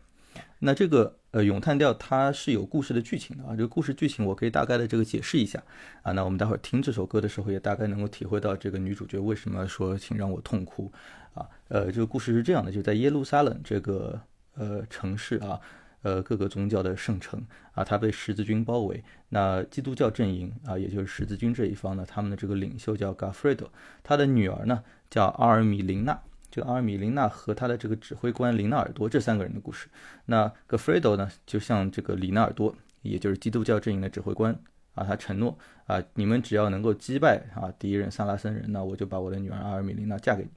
[0.61, 5.63] 那这个呃咏叹调它是有故事的剧情的啊，这个故事剧情我可以大概的这个解释一下
[6.03, 6.11] 啊。
[6.13, 10.91] 那我们待会儿听这首歌的时候，也大概能够体会到这个女主角为什么说请让我痛哭
[11.35, 11.47] 啊。
[11.69, 14.21] 呃，这个故事是这样的，就在耶路撒冷这个
[14.55, 15.61] 呃城市啊，
[16.03, 17.41] 呃各个宗教的圣城
[17.73, 19.05] 啊，它被十字军包围。
[19.29, 23.69] 那基督教阵营啊，也就是十字军这一方呢，他们的这个领袖叫 Gaffredo，
[24.03, 26.19] 他的女儿呢叫阿尔米琳娜。
[26.51, 29.89] 这个阿尔米琳娜和他的这个指挥官林纳尔多这三个人的故事。
[30.27, 34.53] 那格弗雷多呢，就像这个里纳尔多，也就是基督教阵营的指挥官
[34.95, 40.51] 啊，他承诺啊，你们只要能够击败啊敌人萨拉森人，那我就把我的女儿阿尔米琳娜嫁给你，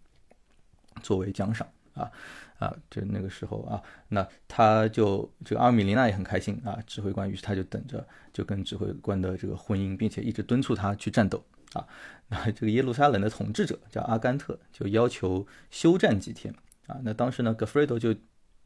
[1.03, 2.09] 作为奖赏啊
[2.57, 11.43] 啊，就那个时候啊，那他就这个阿尔米琳娜也很开心啊，指挥官于是他就等着就跟指挥官的这个婚姻，并且一直敦促他去战斗。
[11.73, 11.87] 啊，
[12.29, 16.53] 那这个耶路撒冷的统治者叫阿甘特，就要求休战几天
[16.87, 16.99] 啊。
[17.03, 18.13] 那当时呢，格弗雷德就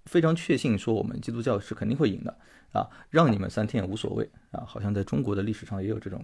[0.05, 2.37] 非常确信说，我们基督教是肯定会赢的
[2.71, 4.63] 啊，让你们三天也无所谓啊。
[4.65, 6.23] 好像在中国的历史上也有这种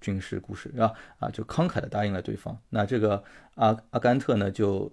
[0.00, 0.92] 军事故事，是吧？
[1.18, 2.56] 啊，就慷慨的答应了对方。
[2.68, 3.22] 那这个
[3.54, 4.92] 阿阿甘特呢，就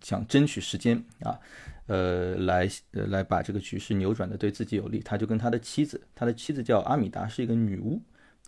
[0.00, 1.38] 想争取时间啊，
[1.86, 5.00] 呃，来呃来把这个局势扭转的对自己有利。
[5.00, 8.00] 他就跟他的妻子，他的妻子叫阿米达，是一个女巫。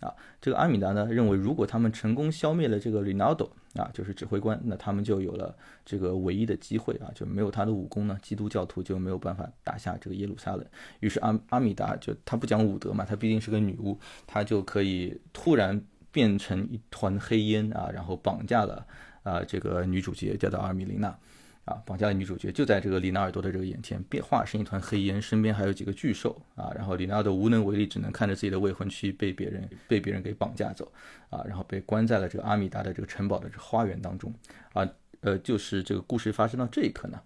[0.03, 10.65] 啊，这个阿米达呢认为，如果他们成功消灭了这个 Rinaldo 啊，就是指挥官，那他们就有了这个唯一的机会啊，就没有他的武功呢，基督教徒就没有办法打下这个耶路撒冷。
[10.99, 13.97] 于是阿阿米达就他不讲武德嘛，他毕竟是个女巫，
[14.27, 15.81] 他就可以突然
[16.11, 18.85] 变成一团黑烟啊，然后绑架了
[19.23, 21.17] 啊这个女主角叫做阿米琳娜。
[21.65, 26.71] 啊，绑架了女主角，就在这个里纳尔多的这个眼前，变化成一团黑烟，身边还有几个巨兽啊。
[26.75, 30.91] 然后里纳尔多无能为力，只能看着自己的未婚妻被别人被别人给绑架走
[31.29, 34.33] 啊，然后被关在了这个阿米达的这个城堡的这花园当中
[34.73, 34.87] 啊。
[35.21, 37.17] 呃，就是这个故事发生到这一刻呢，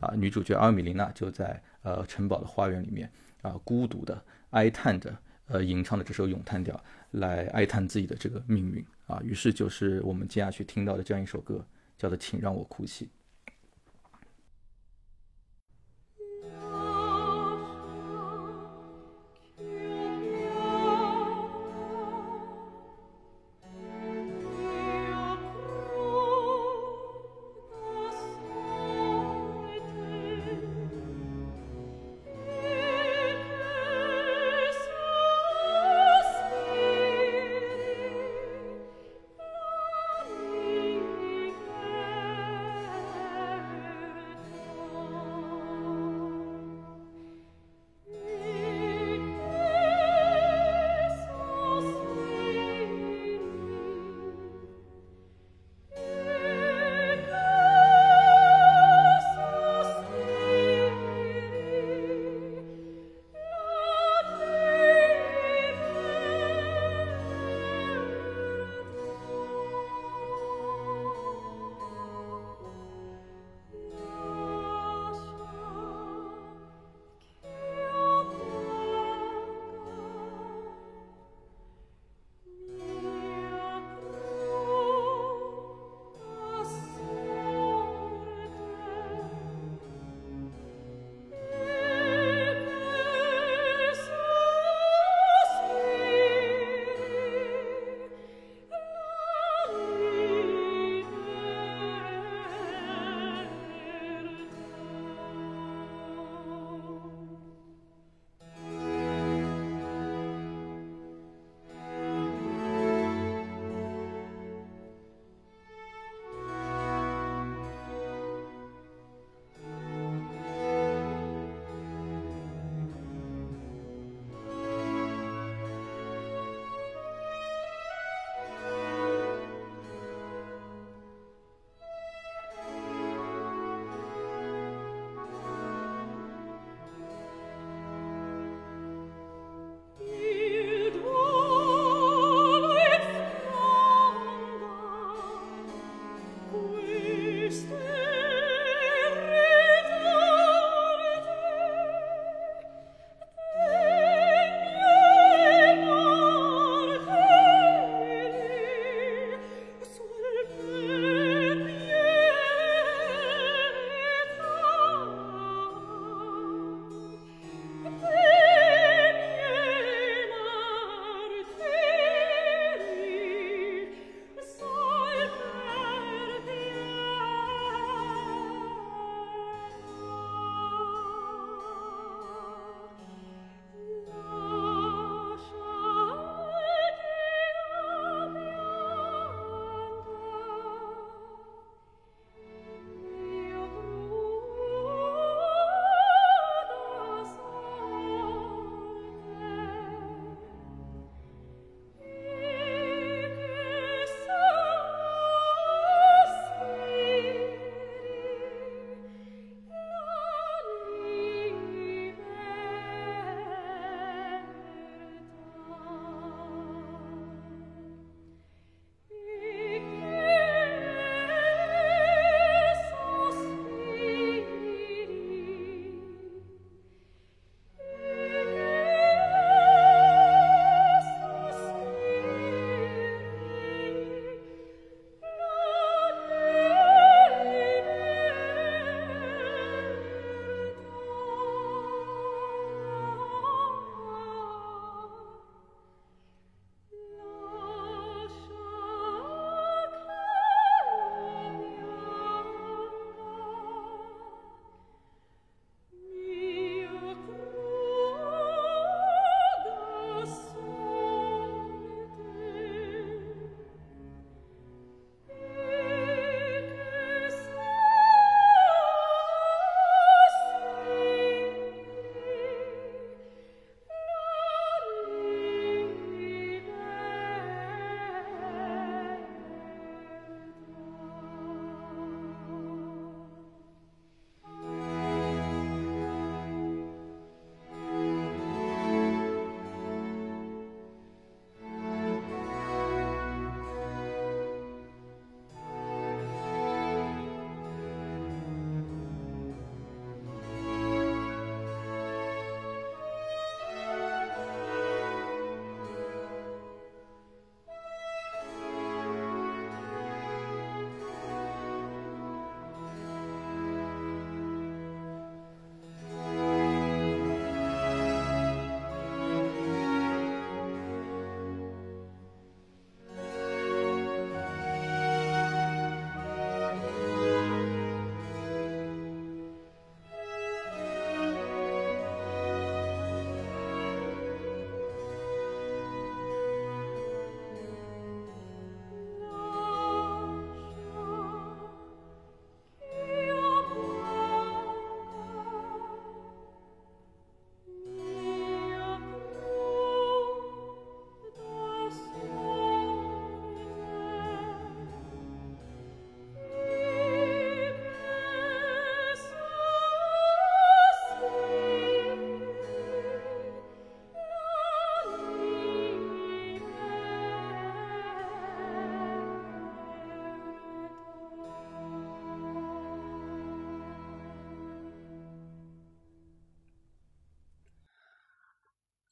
[0.00, 3.10] 啊，女主角阿米琳娜就在呃城堡的花园里面
[3.40, 5.16] 啊，孤独的哀叹着，
[5.46, 6.78] 呃，吟唱的这首咏叹调
[7.12, 9.18] 来哀叹自己的这个命运啊。
[9.24, 11.64] 于是就是我们接下去听到的这样一首歌，
[11.96, 13.06] 叫做《请让我哭泣》。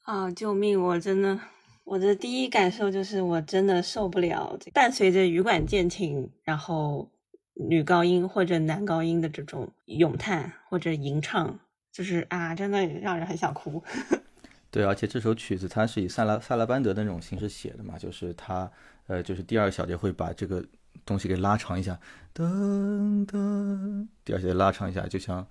[0.07, 0.31] 啊！
[0.31, 0.81] 救命！
[0.81, 1.37] 我真的，
[1.83, 4.57] 我的第一感受就是我真的受不了。
[4.73, 7.11] 伴随着羽管键琴，然后
[7.55, 11.59] 女高音或者男高音的这种咏叹或者吟唱，
[11.91, 13.83] 就是啊，真的让人很想哭。
[14.71, 18.71] 对，而且这首曲子它是以萨拉萨拉班德的那种形式写的嘛，就是它
[19.07, 20.63] 呃，就是第二小节会把这个
[21.05, 21.99] 东西给拉长一下，
[22.33, 25.45] 噔噔，第二小节拉长一下，就像。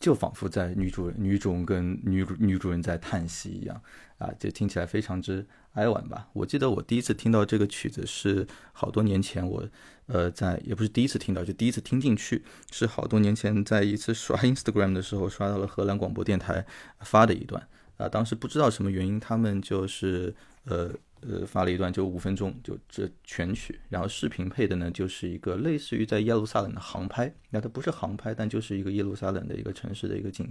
[0.00, 3.80] 就仿佛在女主人、女主人跟女主女主人在叹息一样
[4.18, 6.28] 啊，就听起来非常之哀婉吧。
[6.32, 9.68] 我记得我第一次听到这个曲子是好多年前，我
[10.06, 16.64] 呃在也不是第一次听到，就第一次听进去是好多年前在一次刷 Instagram 的时候刷到了荷兰广播电台
[17.00, 17.66] 发的一段
[17.96, 20.90] 啊，当时不知道什么原因，他们就是呃。
[21.26, 30.46] 呃，发了一段就五分钟，就这全曲，然后视频配的呢，就是一个类似于在耶路撒冷的航拍，那它不是航拍，但就是一个耶路撒冷的一个城市的一个景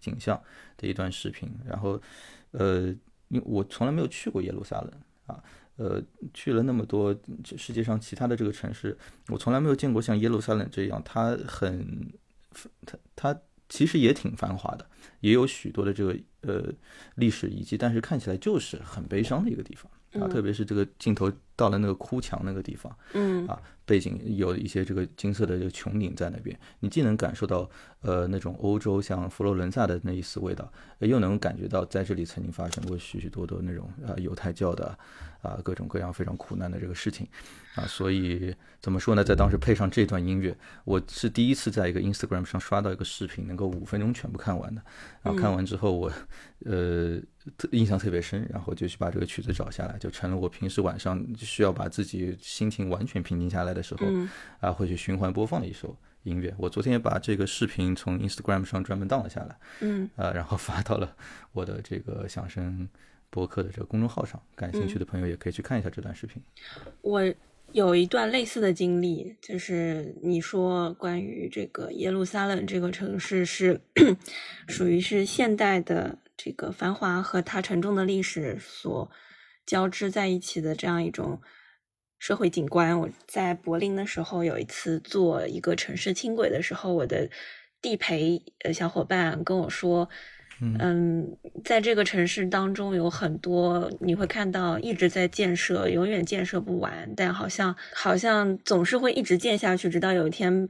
[0.00, 0.42] 景象
[0.76, 1.48] 的一段视频。
[1.64, 2.00] 然后，
[2.50, 2.94] 呃，
[3.28, 4.92] 因我从来没有去过耶路撒冷
[5.26, 5.40] 啊，
[5.76, 6.02] 呃，
[6.34, 7.16] 去了那么多
[7.56, 8.98] 世界上其他的这个城市，
[9.28, 12.12] 我从来没有见过像耶路撒冷这样，它很，
[12.84, 14.84] 它它其实也挺繁华的，
[15.20, 16.72] 也有许多的这个呃
[17.14, 19.88] 历史遗迹，但是看起来就是很悲伤的一个地方。
[20.20, 27.68] 啊，特别是这个镜头到了那个哭墙那个地方，嗯，啊，背景有一些这个金色的这个穹顶在那边，你既能感受到
[28.02, 34.98] 呃那种欧洲像佛罗伦萨的那一丝味道，又能感觉到在这里曾经发生过许许多多那种啊犹太教的
[35.42, 37.26] 啊各种各样非常苦难的这个事情。
[37.74, 39.22] 啊，所以怎么说呢？
[39.22, 44.80] 在当时配上这段音乐，我是第一次在一个 Instagram 上刷到一个视频，能够五分钟全部看完的。
[45.22, 46.10] 然后看完之后，我
[46.64, 47.20] 呃
[47.72, 54.06] 印象特别深，然后就去把这个曲子找下来，就成了我平时晚上需要把自己心情完全平静下来的时候
[54.60, 56.54] 啊，会去循环播放的一首音乐。
[56.58, 61.16] 我昨天也把这个视频从 Instagram 上专门 down 了下来，嗯，啊，然后发到了
[61.52, 62.88] 我的这个响声
[63.30, 66.42] 博客的这个公众号上，感兴趣的朋友也可以去看一下这段视频。
[67.02, 67.22] 我。
[67.72, 73.78] 有一段类似的经历，就是你说关于这个耶路撒冷这个城市是
[74.68, 79.10] 属于是现代的这个繁华和它沉重的历史所
[79.64, 81.40] 交织在一起的这样一种
[82.18, 82.98] 社会景观。
[83.00, 87.28] 我在柏林的时候有一次坐一个城市轻轨的时候，我的
[87.80, 90.08] 地陪呃小伙伴跟我说。
[90.58, 100.66] 嗯，在这个城市当中，有很多你会看到一直在建设，永远建设不完，但好像好像总是会一直建下去，直到有一天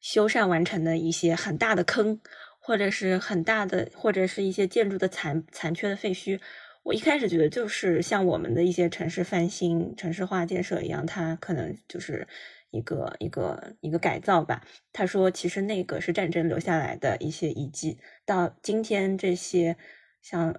[0.00, 2.20] 修缮完成的一些很大的坑，
[2.68, 6.38] 或者是很大的，或者是一些建筑的残残缺的废墟。
[6.82, 12.28] 我一开始觉得就是像我们的一些城市翻新、城市化建设一样，它可能就是。
[12.70, 14.62] 一个一个一个改造吧。
[14.92, 17.96] 他说，其实那个是战争留下来的一些遗迹，
[18.26, 19.78] 到今天这些
[20.20, 20.54] 像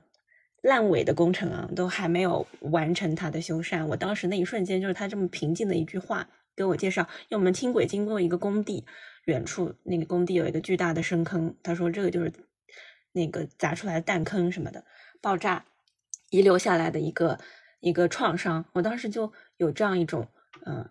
[0.64, 3.86] 烂尾的工程啊，都还没有完成它的修缮。
[3.86, 8.86] 我当时那一瞬间，就是他这么平静的一句话，给我介绍，因为我们轻轨经过一个工地，
[9.26, 11.56] 远处那个工地有一个巨大的深坑。
[11.64, 12.32] 他说，这个就是
[13.12, 14.86] 那个砸出来的弹坑什么的，
[15.22, 15.66] 爆炸
[16.30, 17.40] 遗留下来的一个
[17.80, 18.66] 一个创伤。
[18.74, 20.28] 我当时就有这样一种
[20.66, 20.90] 嗯。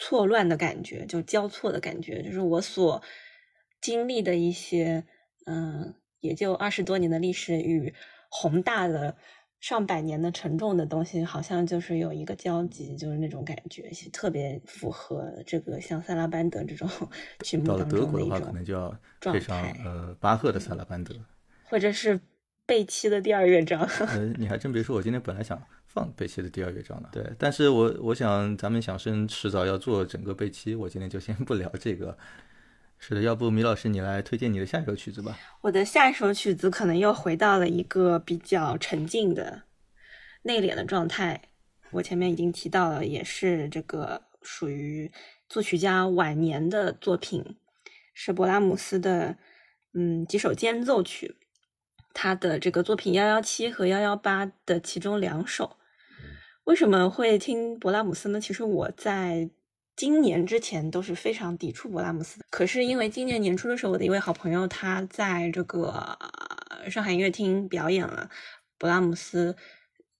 [0.00, 3.02] 错乱的感觉，就交错的感觉，就是我所
[3.80, 5.04] 经历的一些，
[5.44, 7.92] 嗯，也就二十多年的历史与
[8.30, 9.16] 宏大的
[9.60, 16.88] 上百年的沉重的东西，好像就是有一个交集，就是那种感觉，特别符合这个像萨拉班德这种
[17.44, 21.14] 曲目当中的一种可能就要配上呃巴赫的萨拉班德，
[21.64, 22.20] 或者是
[22.66, 23.80] 贝七的第二乐章。
[23.80, 25.60] 呃，你还真别说，我今天本来想。
[25.90, 27.08] 放贝奇的第二乐章的？
[27.10, 32.16] 对，但是我我想咱们响声迟早要做整个贝奇，我今天就先不聊这个。
[32.98, 35.38] 是的，要不米老师你来推荐你的下一首曲子吧？
[35.62, 39.62] 我的下一首曲子可能又回到了一个比较沉静的、
[40.42, 41.42] 内敛的状态。
[41.92, 45.10] 我前面已经提到了，也是这个属于
[45.48, 47.56] 作曲家晚年的作品，
[48.12, 49.38] 是勃拉姆斯的
[49.94, 51.36] 嗯几首间奏曲。
[52.12, 55.76] 他的这个作品幺幺七和幺幺八的其中两首，
[56.64, 58.40] 为什么会听勃拉姆斯呢？
[58.40, 59.48] 其实我在
[59.98, 62.44] 今年之前都是非常抵触勃拉姆斯的。
[62.50, 66.16] 可是因为今年年初的时候，我的一位好朋友他在这个
[66.88, 68.30] 上海音乐厅表演了
[68.78, 69.56] 勃拉姆斯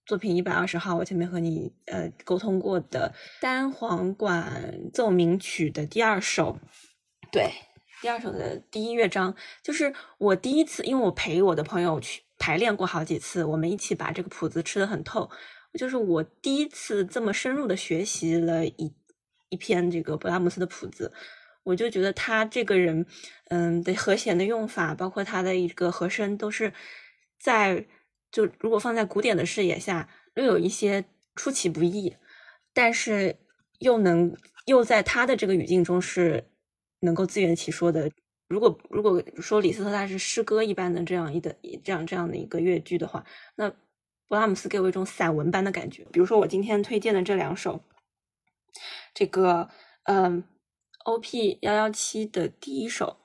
[0.05, 6.59] 作品一百二十号，我前面和你呃沟通过的单簧管奏鸣曲的第二首，
[7.31, 7.49] 对。
[8.01, 15.29] 第二首的第一乐章，就是我第一次，因为我陪我的朋友去排练过好几次，我们一起把这个谱子吃的很透。
[15.77, 18.93] 就是我第一次这么深入的学习了一
[19.49, 21.11] 一篇这个勃拉姆斯的谱子，
[21.63, 23.05] 我就觉得他这个人，
[23.49, 26.73] 嗯，的和弦的用法，包括他的一个和声，都是
[27.39, 27.85] 在
[28.31, 32.15] 就如果放在古典的视野下，略有一些出其不意，
[32.73, 33.37] 但是
[33.79, 34.35] 又能
[34.65, 36.49] 又在他的这个语境中是
[37.01, 38.09] 能够自圆其说的。
[38.47, 43.23] 如果如果说李斯特他是诗歌一般的这样一的这样这样的一个乐句的话，
[43.55, 43.69] 那
[44.27, 46.03] 勃拉姆斯给我一种散文般的感觉。
[46.11, 47.83] 比如说我今天推荐的这两首，
[49.13, 49.69] 这个
[50.03, 50.43] 嗯
[51.05, 51.59] ，O.P.
[51.61, 53.17] 幺幺七的第一首，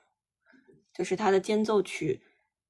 [0.92, 2.22] 就是他的间奏曲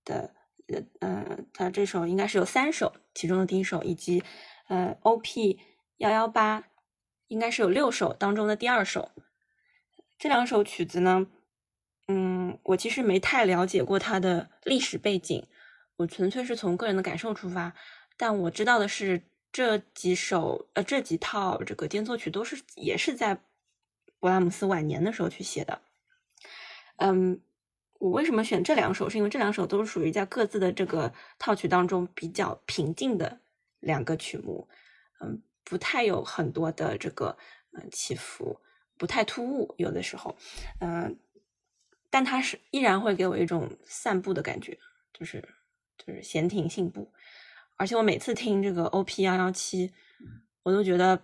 [0.04, 0.34] 的
[0.68, 4.22] 呃呃，他这首应该是有三首，其中的第一首，以及
[4.68, 5.60] 呃 O.P.
[5.98, 6.64] 幺幺八
[7.28, 9.12] 应该是有六首当中的第二首，
[10.18, 11.26] 这两首曲子呢。
[12.06, 15.46] 嗯，我其实没太了解过它的历史背景，
[15.96, 17.74] 我纯粹是从个人的感受出发。
[18.18, 19.22] 但我知道的是，
[19.54, 23.36] 这几首呃这几套这个间奏曲都是也是在
[24.18, 25.80] 勃拉姆斯晚年的时候去写的。
[26.96, 27.40] 嗯，
[28.00, 29.08] 我为什么选这两首？
[29.08, 33.38] 是因为这两首都是属于在各自的这个套曲当中比较平静的
[33.78, 34.68] 两个曲目，
[35.20, 37.38] 嗯，不太有很多的这个
[37.74, 38.58] 嗯起伏，
[38.98, 40.36] 不太突兀，有的时候，
[40.80, 41.16] 嗯。
[42.10, 44.78] 但它是依然会给我一种散步的感觉，
[45.12, 45.48] 就是
[45.98, 47.12] 就是闲庭信步，
[47.76, 49.92] 而且我每次听这个 O P 幺幺七，
[50.62, 51.22] 我都觉得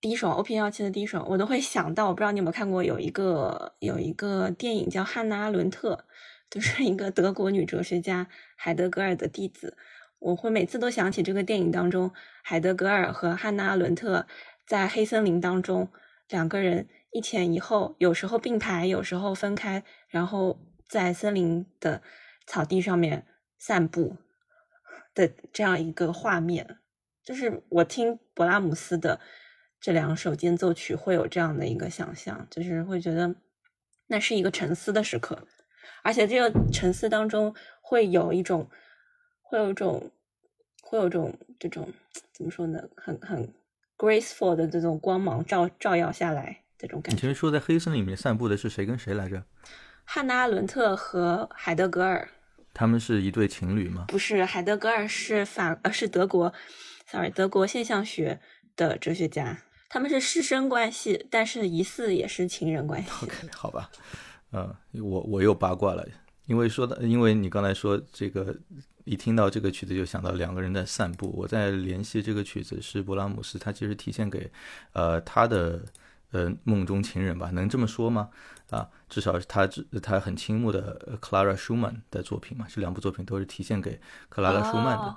[0.00, 5.94] 第一首 O P 幺幺七的第一首，我都会想到，我不知道你有没有看过，有一个有一个电影叫《汉娜·阿伦特》，
[6.50, 9.76] 就是一个德国女哲学家海德格尔的弟子，
[10.18, 12.12] 我会每次都想起这个电影当中
[12.42, 14.26] 海德格尔和汉娜·阿伦特
[14.66, 15.88] 在黑森林当中
[16.28, 16.88] 两个人。
[17.12, 22.02] 一前一后，有时候并排，有时候分开，然后在森林的
[22.46, 23.26] 草地上面
[23.56, 24.18] 散步
[25.16, 26.78] 的这样一个画面，
[27.24, 29.18] 就是我听勃拉姆斯的
[29.80, 33.34] 这两首间奏曲会有这样的一个想象，就是会觉得
[34.06, 35.48] 那是一个沉思的时刻，
[36.04, 38.70] 而且这个沉思当中会有一种，
[39.42, 40.12] 会有一种，
[40.82, 41.92] 会有一种这种
[42.32, 42.80] 怎么说呢？
[42.96, 43.52] 很很
[43.98, 46.62] graceful 的这种光芒照照耀下来。
[46.78, 47.14] 这种感觉。
[47.14, 49.42] 你前面说在黑森林里面散步的是谁跟谁来着？
[50.04, 52.28] 汉娜·阿伦特和海德格尔。
[52.78, 54.04] 他们是一对情侣吗？
[54.08, 56.52] 不是，海德格尔是法呃是德国
[57.10, 58.38] ，sorry，德国现象学
[58.76, 59.62] 的哲学家。
[59.88, 63.08] 他们是师生关系，但是疑似也是情人关系。
[63.22, 63.90] OK，好吧，
[64.52, 66.06] 嗯，我我又八卦了，
[66.44, 68.54] 因为说的，因为你刚才说这个，
[69.06, 71.32] 一听到这个曲子就想到两个人在散步。
[71.34, 74.50] 我在联系这个曲子是勃拉姆斯，他其实体现给
[74.92, 75.82] 呃他的。
[76.32, 78.28] 呃，梦中情人吧，能这么说吗？
[78.70, 79.68] 啊，至少他
[80.02, 85.16] 他很倾慕的 Clara Schumann 的作品嘛，这两部作品都是体现给克拉拉舒曼的。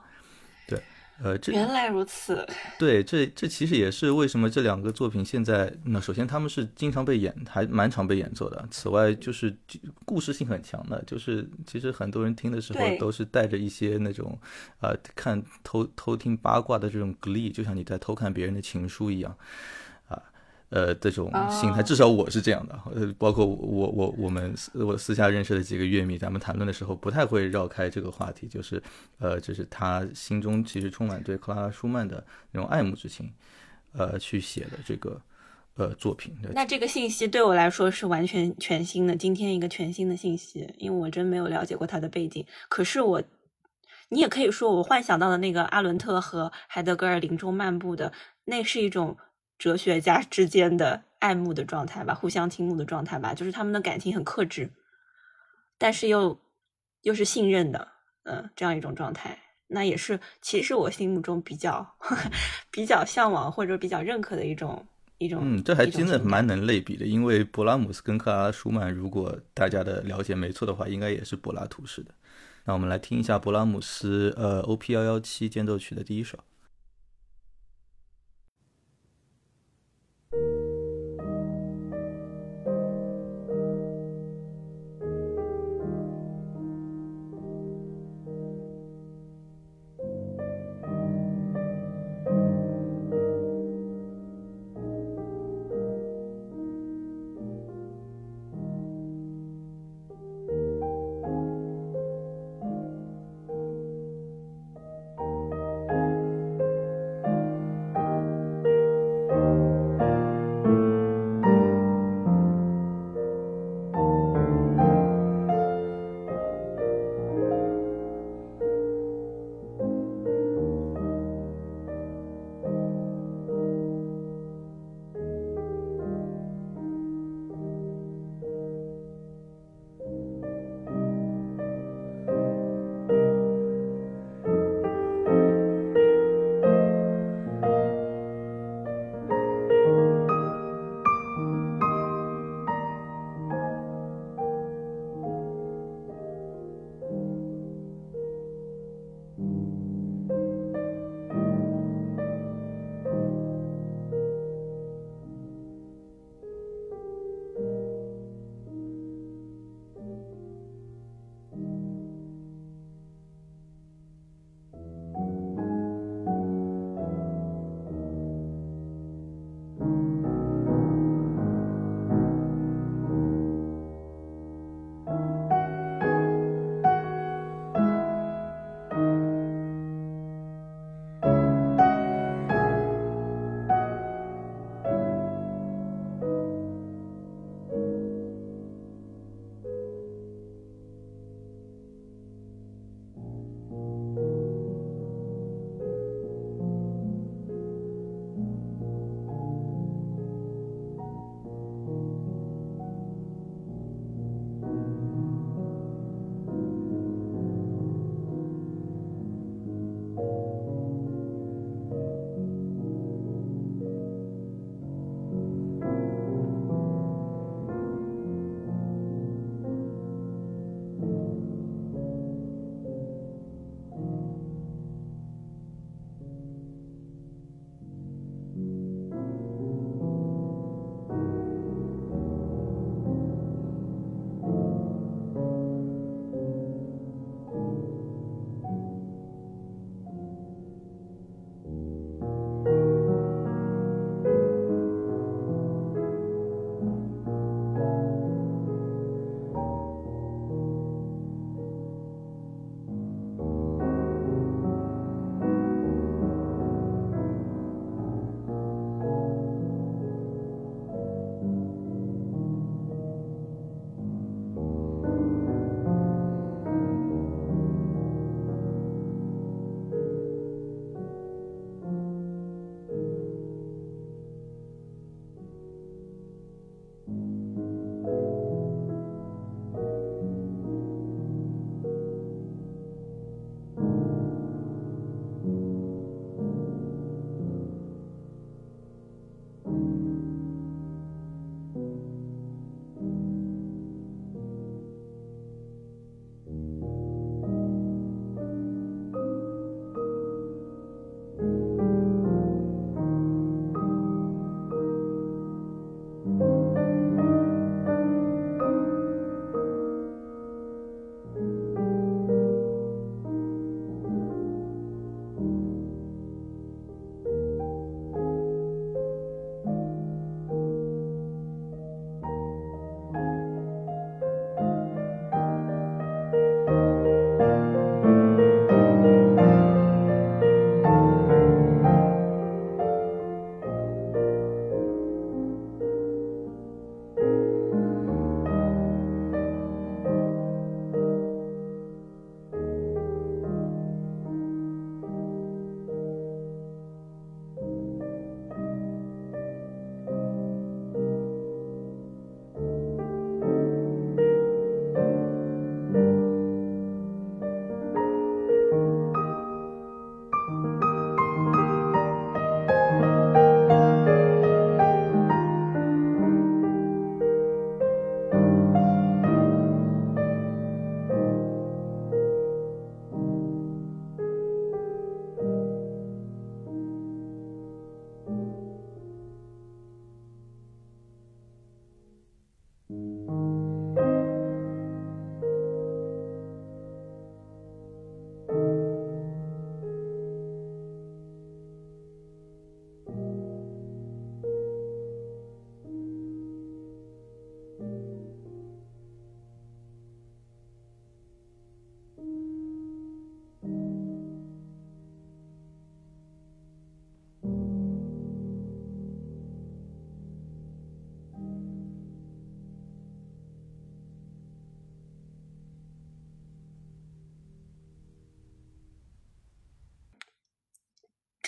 [0.67, 0.83] 对，
[1.19, 2.47] 呃，这原来如此。
[2.77, 8.67] 对，这这其实也是为什么这两个作品现在，那首先他们是经常被演，还蛮常被演奏的。
[8.69, 9.57] 此外，就是
[10.05, 14.39] 故事性很强的，就是其实很多人听的时候都是带着一些那种
[14.79, 19.35] 呃看偷偷听八卦的这种 glee，就像你在偷看别人的情书一样。
[20.69, 22.79] 呃，这种心态，至少我是这样的。
[22.93, 28.79] 呃，包括我我我们我私下认识的几个乐迷，咱们谈论的时候不太会绕开这个话题，就是
[29.17, 33.33] 呃，就是他心中其实充满对克拉拉舒曼的那种爱慕之情，
[33.93, 35.19] 呃，去写的这个
[35.73, 36.37] 呃作品。
[36.53, 42.45] 那这个信息对我来说是完全全新的，今天一个全新的信息，因为我真没有了解过他的背景。
[42.69, 43.23] 可是我，
[44.09, 48.13] 你也可以说我幻想到的那个阿伦特和海德格尔林中漫步的，
[48.45, 49.17] 那是一种。
[49.59, 54.71] 哲学家之间的爱慕的状态吧，互相倾慕的状态吧，就是他们的感情很克制，
[55.77, 56.39] 但是又
[57.01, 57.87] 又是信任的，
[58.23, 59.37] 嗯，这样一种状态，
[59.67, 61.95] 那也是其实我心目中比较
[62.71, 64.87] 比较向往或者比较认可的一种
[65.17, 65.41] 一种。
[65.43, 72.13] 嗯，这还真的蛮能类比的，因为勃拉姆斯跟克拉舒曼，如果大家的了解没错的话，应该也是柏拉图式的。
[72.63, 74.93] 那我们来听一下勃拉姆斯呃 O.P.
[74.93, 76.37] 幺幺七间奏曲的第一首。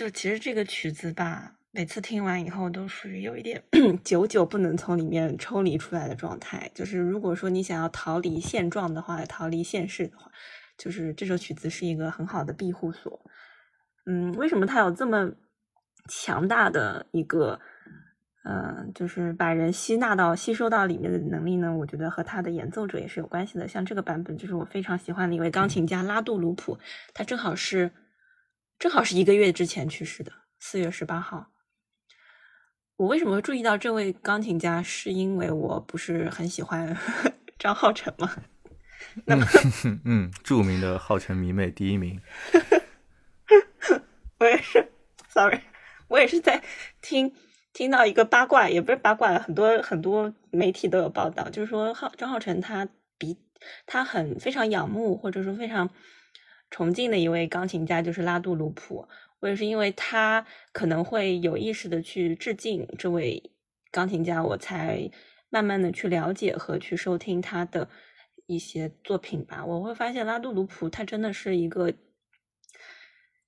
[0.01, 3.61] 就其实这个曲子吧，每次听完以后都属于有一点
[4.03, 6.71] 久久不能从里面抽离出来的状态。
[6.73, 10.31] 就是如果说你想要逃离现状的话，逃离现实的话，
[10.75, 13.23] 就是这首曲子是一个很好的庇护所。
[14.07, 15.33] 嗯，为什么它有这么
[16.09, 17.59] 强大的一个，
[18.43, 21.71] 嗯，就是把人吸纳到、吸收到里面的能力呢？
[21.77, 23.67] 我觉得和他的演奏者也是有关系的。
[23.67, 26.79] 像这个版本，就是我非常喜欢的一位钢琴家拉杜鲁普，
[27.13, 27.91] 他正好是。
[28.81, 31.51] 正好是一个月之前去世的，四月十八号。
[32.95, 34.81] 我为什么会注意到这位钢琴家？
[34.81, 36.97] 是因为我不是很喜欢
[37.59, 38.35] 张浩辰吗？
[39.25, 39.45] 那么，
[40.03, 42.19] 嗯，著名的浩辰迷妹第一名。
[44.39, 44.91] 我也是
[45.29, 45.61] ，sorry，
[46.07, 46.63] 我也是在
[47.03, 47.35] 听
[47.73, 53.37] 听到一个八卦，也不是八卦，很多很多媒体都有报道，就是说浩张浩辰他比
[53.85, 55.91] 他很非常仰慕，或者说非常。
[56.71, 59.07] 崇敬的一位钢琴家就是拉杜鲁普，
[59.41, 63.51] 我也是因为他可能会有意识的去致敬这位
[63.91, 65.11] 钢琴家，我才
[65.49, 67.89] 慢慢的去了解和去收听他的
[68.47, 69.65] 一些作品吧。
[69.65, 71.93] 我会发现拉杜鲁普他真的是一个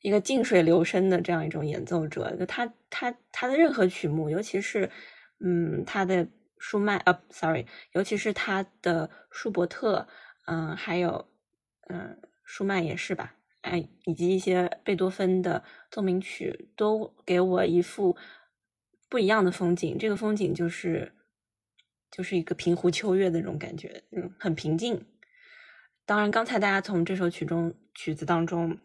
[0.01, 4.91] 一个静水流深的这样一种演奏者，就他他他的任何曲目，尤其是
[5.39, 10.09] 嗯他的舒曼呃，sorry，尤其是他的舒伯特，
[10.45, 11.25] 嗯，还有
[11.87, 12.19] 嗯。
[12.53, 18.15] 舒曼也是吧，哎，以及一些贝多芬的奏鸣曲，都给我一幅
[19.09, 19.97] 不一样的风景。
[19.97, 21.15] 这个风景就是，
[22.11, 25.03] 就是一个平湖秋月的那种感觉，嗯，很平静。
[26.05, 28.77] 当然，刚才大家从这首曲中曲子当中，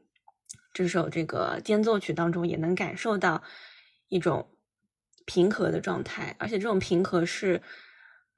[0.73, 3.43] 这首这个间奏曲当中，也能感受到
[4.09, 4.49] 一种
[5.27, 7.61] 平和的状态，而且这种平和是。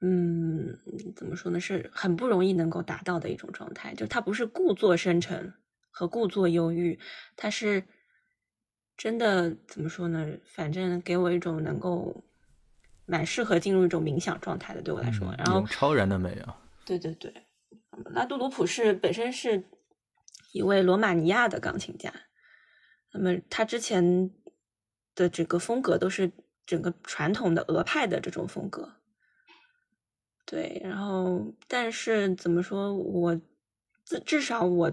[0.03, 0.77] 嗯，
[1.15, 1.59] 怎么说呢？
[1.59, 5.53] 是很不容易能够达到的一种状态，就他不是故作深沉
[5.91, 6.99] 和故作忧郁，
[7.35, 7.83] 他是
[8.97, 10.27] 真的怎么说呢？
[10.43, 12.23] 反正给我一种能够
[13.05, 15.31] 蛮适合进入一种冥想状态的，对我来说。
[15.37, 16.59] 然后超然的美啊！
[16.83, 17.31] 对对对，
[18.05, 19.63] 拉杜鲁普是本身是
[20.51, 22.11] 一位罗马尼亚的钢琴家，
[23.13, 24.31] 那么他之前
[25.13, 26.31] 的整个风格都是
[26.65, 28.95] 整个传统的俄派的这种风格。
[30.51, 33.39] 对，然后但是怎么说，我
[34.03, 34.91] 至至少我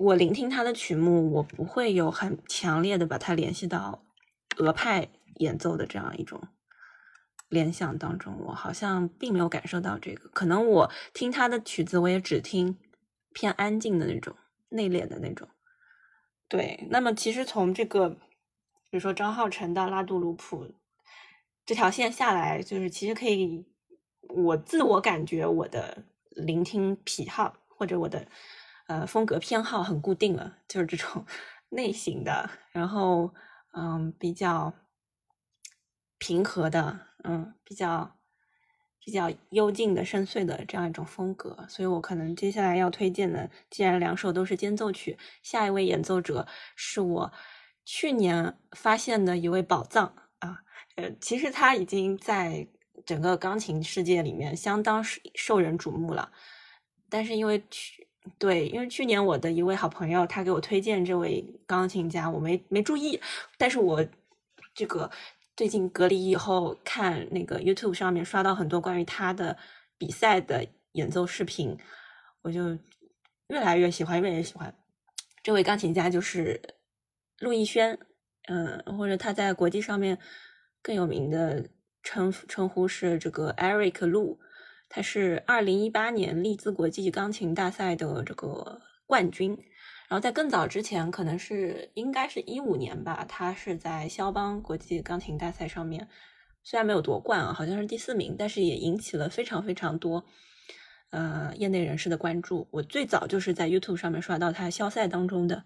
[0.00, 4.04] 我聆听他的曲目，我不会有很强烈的把它联系到
[4.56, 6.42] 俄派演奏的这样一种
[7.48, 8.36] 联想当中。
[8.46, 12.76] 我好像并没有感受到这个，可能我听他的曲子，我也只听
[13.32, 14.34] 偏安静的那种、
[14.70, 15.46] 内敛的那种。
[16.48, 18.18] 对，那么其实从这个，比
[18.90, 20.74] 如说张浩辰到拉杜鲁普
[21.64, 23.70] 这条线下来，就是其实可以。
[24.34, 28.26] 我自我感觉我的聆听癖好或者我的
[28.86, 31.24] 呃风格偏好很固定了，就是这种
[31.70, 33.34] 类型的，然后
[33.72, 34.72] 嗯比较
[36.18, 38.16] 平和的，嗯比较
[38.98, 47.32] 比较幽静的深邃的这样一种风格，所以我可能接下来要推荐的，既然两首都是间奏曲，下一位演奏者是我
[47.84, 50.62] 去年发现的一位宝藏啊，
[50.96, 52.68] 呃其实他已经在。
[53.06, 56.30] 整个钢琴世界里面相当受人瞩目了，
[57.08, 58.06] 但是因为去
[58.38, 63.20] 对，因为去年我的一位好朋友他给我推荐这位钢琴家，我没没注意，
[63.56, 64.06] 但是我
[64.74, 65.10] 这个
[65.56, 69.56] 最近隔离以后看那个 YouTube 上面刷到很多关于他的
[69.96, 71.78] 比赛的演奏视频，
[72.42, 72.78] 我就
[73.48, 74.74] 越来越喜欢，越来越喜欢
[75.42, 76.60] 这位钢琴家，就是
[77.38, 77.98] 陆逸轩，
[78.48, 80.18] 嗯，或者他在国际上面
[80.82, 81.68] 更有名的。
[82.02, 84.38] 称称呼是这个 Eric Lu，
[84.88, 89.58] 他是二零一八年利兹国际钢琴大赛的这个冠军。
[90.08, 96.08] 然后在更早之前，可能是应该是一五年吧，他是在肖邦国际钢琴大赛上面，
[96.64, 100.24] 虽然没有夺冠啊，好像是第四名，但是也引起了非常非常多
[101.10, 102.66] 呃业内人士的关注。
[102.72, 105.64] 我最早就是在 YouTube 上面刷到他肖赛当中的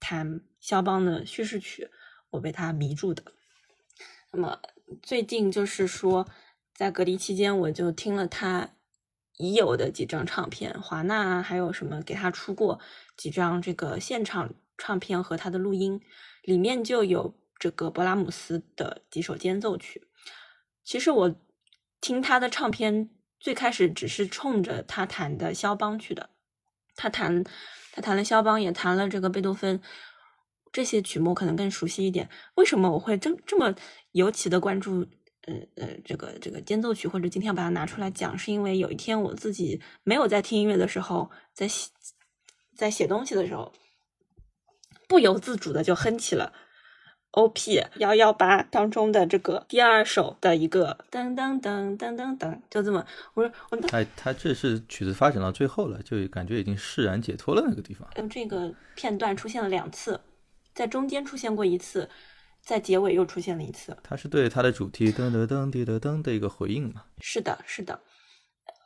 [0.00, 1.90] 弹肖邦的叙事曲，
[2.30, 3.22] 我被他迷住的。
[4.32, 4.58] 那么。
[5.02, 6.26] 最近就是说，
[6.74, 8.70] 在隔离期间，我就听了他
[9.36, 12.80] 已有的几张唱片，华纳啊还有什么给他出过
[13.16, 16.00] 几张这个现场唱片和他的录音，
[16.42, 20.08] 里面就有这个勃拉姆斯的几首间奏曲。
[20.84, 21.34] 其实我
[22.00, 26.30] 听他的唱片最开始只是冲着他弹的肖邦去的，
[26.96, 27.44] 他弹
[27.92, 29.80] 他弹了肖邦，也弹了这个贝多芬。
[30.72, 32.28] 这些曲目可能更熟悉一点。
[32.54, 33.74] 为什么我会这这么
[34.12, 35.06] 尤其的关注？
[35.46, 41.88] 呃呃，这个这个间奏曲，或者今天要把它拿出来讲，是因为有一天我自己没有在听音乐的时候，在写
[42.76, 43.72] 在写东西的时候，
[45.08, 46.52] 不由自主的就哼起了
[47.30, 58.06] OP 幺幺八当中的这个第二首的一个噔噔噔噔噔噔，就这么，我说我他他这是曲子发展到最后了，就感觉已经释然解脱了那个地方。
[58.16, 60.20] 嗯，这个片段出现了两次，
[60.74, 62.08] 在中间出现过一次，
[62.60, 63.96] 在结尾又出现了一次。
[64.02, 67.04] 它是对它的主题噔噔噔滴噔噔的一个回应嘛？
[67.20, 68.00] 是的，是的。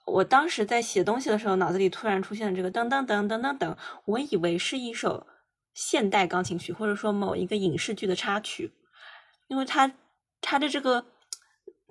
[0.06, 5.27] 我当时在写东西的时候，脑子里突然出现了这个噔噔噔噔噔噔，我以为是一首
[5.73, 8.73] 现代钢琴曲，或者说某一个影视剧的插曲，
[9.48, 9.94] 因为它
[10.43, 11.06] 它的这个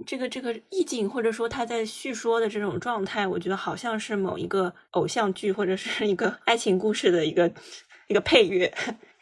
[0.05, 7.51] 这个这个意境，或者说他在叙说的这种状态，我觉得好像是某一个偶像剧或者是一个爱情故事的一个
[8.07, 8.71] 一个配乐。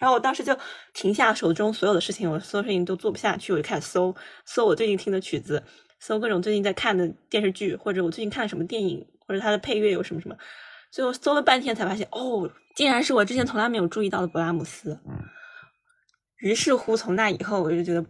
[0.02, 0.58] 然后我当时就
[0.96, 4.14] 停下手中所有的事情，我所有事情都做不下去，我就开始搜
[4.46, 5.64] 搜我最近听的曲子。
[6.00, 10.36] 搜各种最近在看的电视剧，或者我最近看什么电影，或者它的配乐有什么什么，
[10.92, 15.00] 最后搜了半天才发现，哦，竟然是我之前从来没有注意到的勃拉姆斯。
[16.38, 18.04] 于是乎，从那以后，我就觉得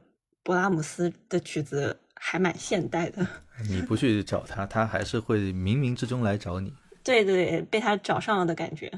[0.45, 3.27] 勃拉姆斯的曲子还蛮现代的。
[3.67, 6.73] 你不去找他，他还是会冥冥之中来找你。
[7.03, 8.89] 对对，被他找上了的感觉。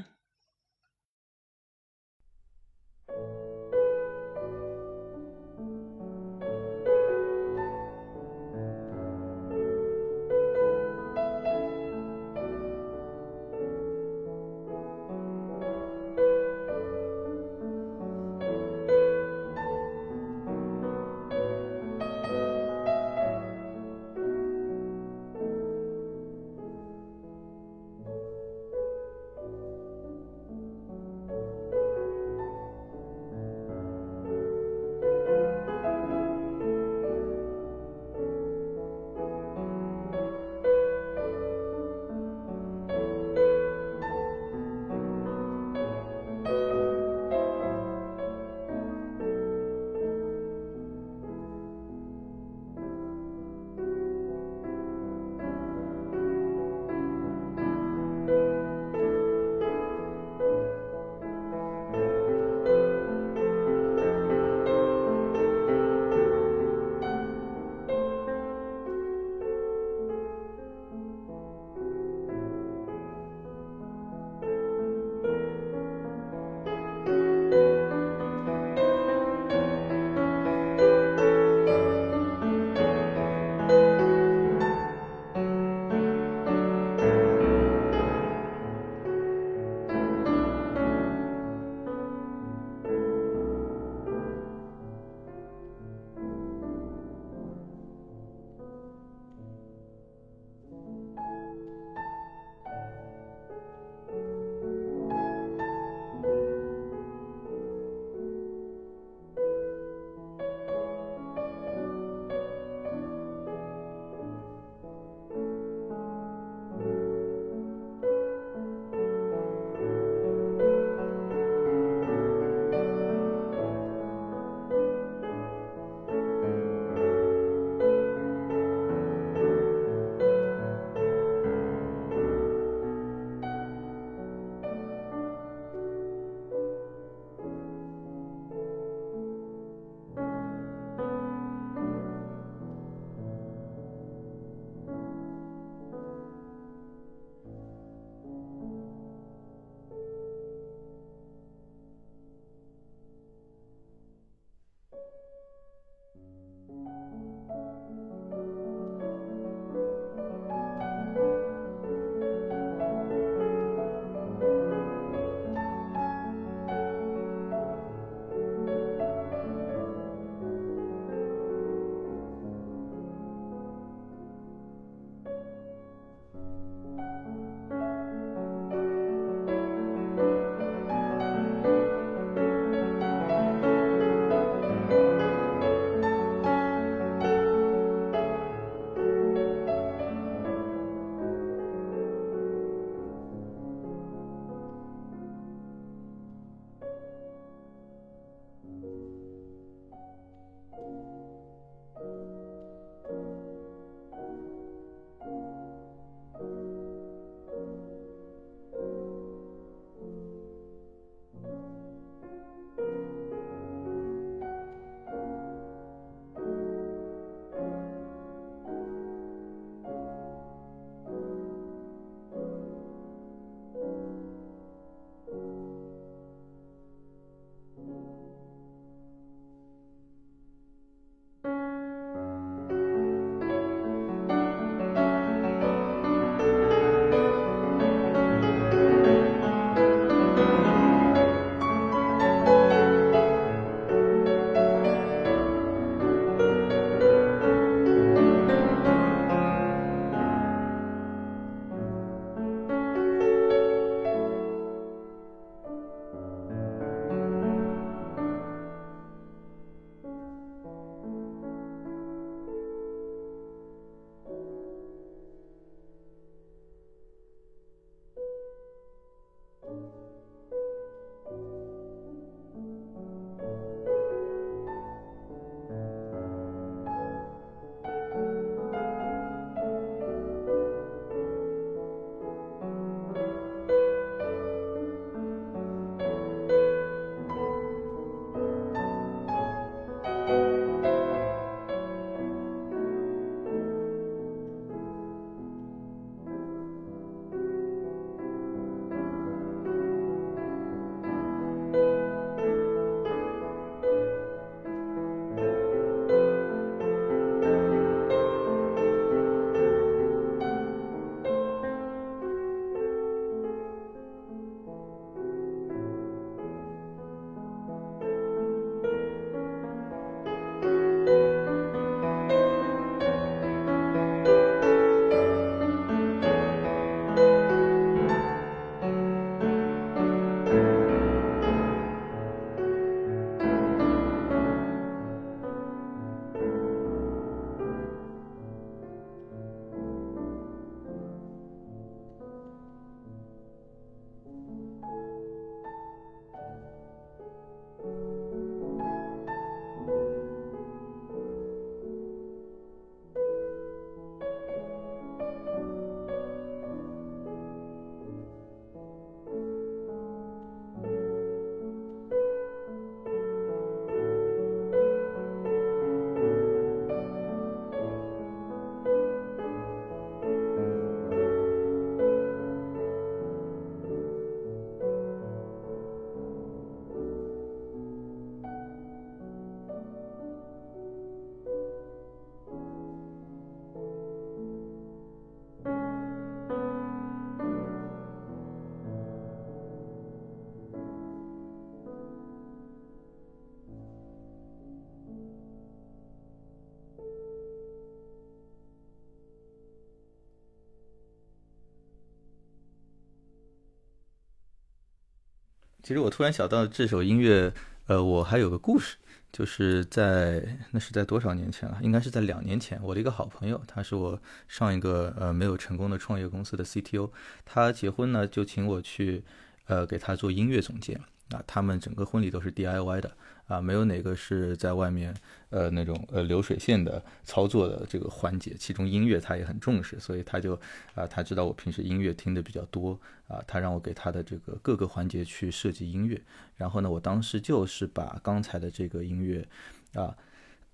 [405.84, 407.52] 其实我突然想到这首音乐，
[407.88, 408.96] 呃，我还有个故事，
[409.30, 411.78] 就是在那是在多少年前了？
[411.82, 412.80] 应该是在两年前。
[412.82, 417.10] 我的一个好朋友，他是我上一个呃没有成功的创业公司的 CTO，
[417.44, 419.22] 他结婚呢就请我去
[419.66, 420.98] 呃给他做音乐总监
[421.30, 423.10] 啊，他们整个婚礼都是 DIY 的。
[423.46, 425.14] 啊，没有哪个是在外面，
[425.50, 430.58] 呃，那种呃流水线的操作的这个环节，其中音乐他也很重视，所以他就
[430.94, 432.98] 啊，他知道我平时音乐听的比较多
[433.28, 436.18] 啊，他让我给他的这个各个环节去设计音乐，
[436.56, 439.46] 然后呢，我当时就是把刚才的这个音乐
[439.92, 440.16] 啊，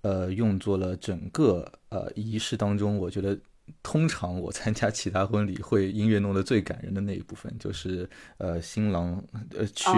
[0.03, 3.37] 呃，用作了整个呃仪式当中，我觉得。
[3.83, 9.23] 通常我参加其他婚礼，会音乐弄得最感人的那一部分，就是呃新郎
[9.55, 9.89] 呃去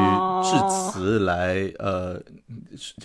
[0.44, 2.22] 致辞来呃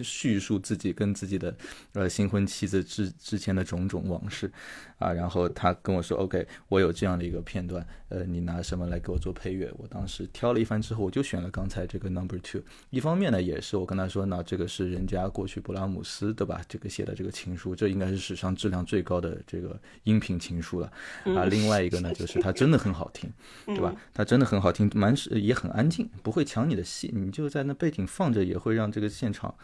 [0.03, 1.55] 叙述自己跟自己的
[1.93, 4.51] 呃新婚妻子之之前的种种往事。
[4.99, 9.73] 啊，然后他跟我说，OK，我有这样的一个片段，呃，你拿什么来给我做配乐？
[9.77, 12.63] 我当时挑了一番之后，我就选了刚才这个 Number Two。
[12.91, 16.63] 一方面呢，也是我跟他说，那这个是人家过去勃拉姆斯对吧？
[16.69, 20.91] 这个写的这个情书，这应该是史上质量最高的这个音频情书了。
[21.37, 23.31] 啊，另外一个呢，就是它真的很好听，
[23.67, 23.95] 对吧？
[24.15, 29.55] 它真的很好听，蛮也很安静，不会抢你的戏，你就在那背景放着，也会让这个现场，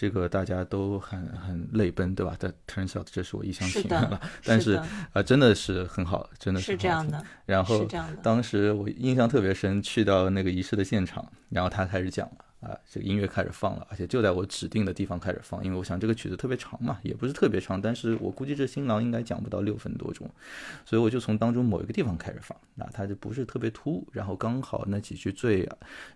[0.00, 2.34] 这个大家都很很泪奔，对吧？
[2.38, 4.80] 但 turns out 这是我一厢情愿了，但是。
[5.12, 7.22] 啊，真的是很好，真的是这样的。
[7.44, 7.86] 然后
[8.22, 20.30] 当时我印象特别深，去到那个仪式的现场，然后他开始讲了啊，这个音乐开始放了，而且就在我指定的地方开始放，因为我想这个曲子特别长嘛，也不是特别长，但是我估计这新郎应该讲不到六分多钟，
[20.86, 25.68] 所以我就从当中某一个地方开始放，那它就不是特别突兀，然后刚好那几句最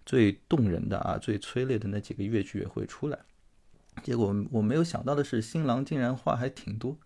[0.06, 3.18] 最动人的啊，最催泪的那几个乐句也会出来，
[4.02, 6.98] 结果我没有想到的是，新郎竟然话还挺多。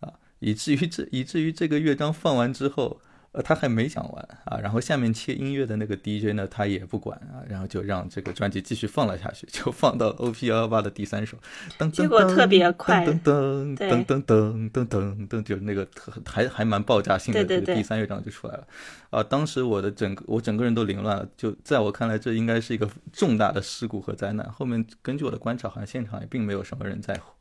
[0.00, 3.00] 啊以至于这以至于这个乐章放完之后，
[3.32, 11.36] 呃，他还没讲完啊，然后下面切音乐的那个 DJ 呢，他也不管啊，然后就让这个专辑继续放了下去，就放到 OP 幺幺八的第三首，
[11.78, 15.86] 噔结果特别快，噔噔噔噔噔噔噔噔，就是那个
[16.24, 18.66] 还还蛮爆炸性的这个第三乐章就出来了，
[19.10, 24.50] 啊，当时我的整个我整个人都凌乱了，就在我看来，这应该是一个重大的事故和灾难。
[24.50, 27.32] 后面根据我的观察，好像现场也并没有什么人在乎。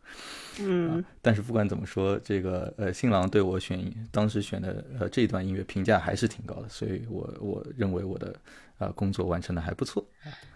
[0.60, 3.80] 嗯，但是不管怎么说，这个呃新郎对我选
[4.12, 8.36] 当时选的呃这一段音乐评价还是挺高的，所以我我认为我的
[8.80, 10.04] 呃工作完成的还不错。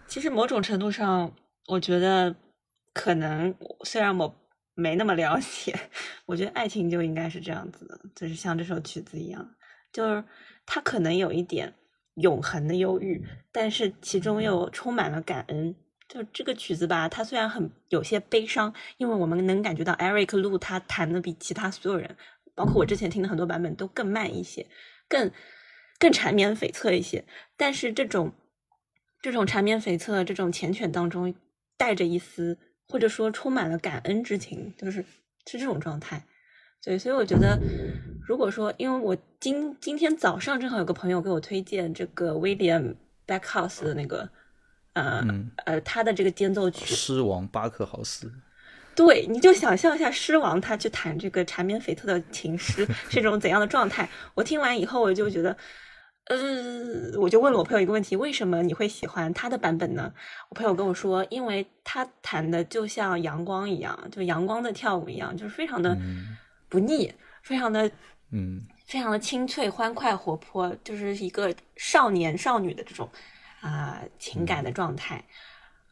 [0.06, 1.32] 其实某种程度上，
[1.68, 2.34] 我觉得
[2.92, 3.54] 可能
[3.84, 4.34] 虽然我
[4.74, 5.78] 没那么了解，
[6.26, 9.48] 我觉得爱情就应该是这样子的，就是像这首曲子一样，
[9.92, 10.24] 就是
[10.66, 11.72] 它可能有一点
[12.14, 15.74] 永恒的忧郁，但是其中又充满了感恩。
[16.12, 22.14] 就这个曲子吧，它虽然很有些悲伤，因为我们能感觉到 Eric Lu 他弹的比其他所有人，
[22.54, 24.66] 包括我之前听的很多版本都更慢一些，
[25.08, 25.30] 更
[25.98, 27.24] 更缠绵悱恻一些。
[27.56, 28.30] 但是这种
[29.22, 31.34] 这种缠绵悱恻、这种缱绻当中，
[31.78, 32.58] 带着一丝
[32.88, 35.02] 或者说充满了感恩之情，就是
[35.46, 36.26] 是这种状态。
[36.84, 37.58] 对，所以我觉得，
[38.28, 44.28] 如果说，因为我今今天早上正好有个朋友给我推荐这个 William Backhouse 的那个。
[44.94, 45.24] 呃
[45.64, 48.30] 呃，他的这个间奏曲，狮王巴克豪斯，
[48.94, 54.08] 对，你就想象一下狮王他去弹这个缠绵悱恻的情诗 是一种怎样的状态。
[54.34, 55.56] 我听完以后，我就觉得，
[56.26, 60.12] 呃，我就问了我朋友一个问题：为什么你会喜欢他的版本呢？
[60.50, 65.96] 我朋友跟我说，因为他弹的就像阳光一样，就阳光的跳舞一样，就是非常的
[66.68, 67.10] 不腻，
[67.42, 67.90] 非常的
[68.30, 73.08] 嗯，非常的清脆、欢快、活泼，就是一个少年少女的这种。
[73.62, 75.24] 啊，情感的状态，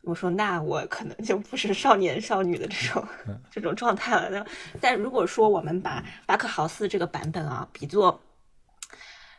[0.02, 3.06] 我说那我可能就不是少年少女的这种
[3.48, 4.44] 这种状态了。
[4.80, 8.20] 但如果说我们把巴克豪斯这个版本啊比作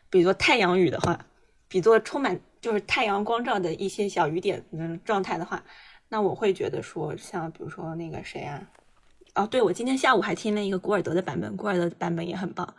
[0.10, 1.20] 比作太阳雨的话，
[1.68, 5.62] 比作充满就是太阳光照的一些小雨点的状态的话，
[6.08, 8.62] 那我会觉得说，像比如说那个谁啊，
[9.36, 12.74] 哦，对我今天下午还听了一个古尔德的版本，古尔德的版本也很棒，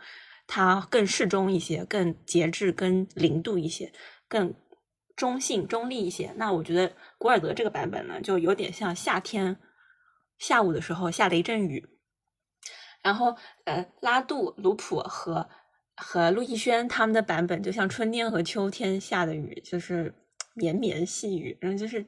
[0.47, 3.93] 它更适中一些，更节制，更零度一些，
[4.27, 4.51] 更。
[5.15, 6.33] 中性、中立一些。
[6.37, 9.59] 那我觉得古尔德这个版本呢，就有点像夏天
[10.37, 11.87] 下午的时候下雷阵雨。
[13.01, 13.35] 然后，
[13.65, 15.49] 呃，拉杜、鲁普和
[15.95, 20.15] 和陆逸轩他们的版本，就像春天和秋天下的雨，就是
[20.53, 22.05] 绵绵细雨，然后就是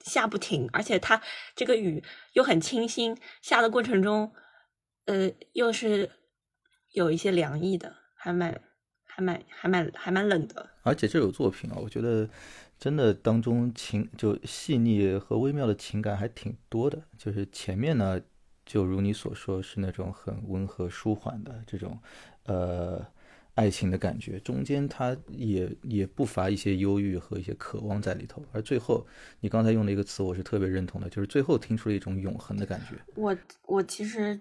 [0.00, 1.22] 下不停，而且它
[1.54, 2.02] 这个雨
[2.32, 4.32] 又很清新，下的过程中，
[5.04, 6.10] 呃，又是
[6.90, 8.62] 有一些凉意的，还蛮。
[9.14, 12.28] 还蛮还蛮还蛮冷的，而且这首作品啊，我觉得
[12.78, 17.00] 真的当中情就细腻和微妙的情感还挺多的。
[17.16, 18.20] 就是前面呢，
[18.66, 21.98] 就如你所说，是那种很温和舒缓的这种，
[22.44, 23.04] 呃
[23.54, 28.42] 爱情的感觉，中间它也也不乏一些忧郁和一些渴望在里头。
[28.50, 29.06] 而最后，
[29.40, 32.96] 你刚才用的一个词，我是特别认同的，就是最后听出了一种永恒的感觉。
[33.14, 33.36] 我
[33.66, 34.40] 我其实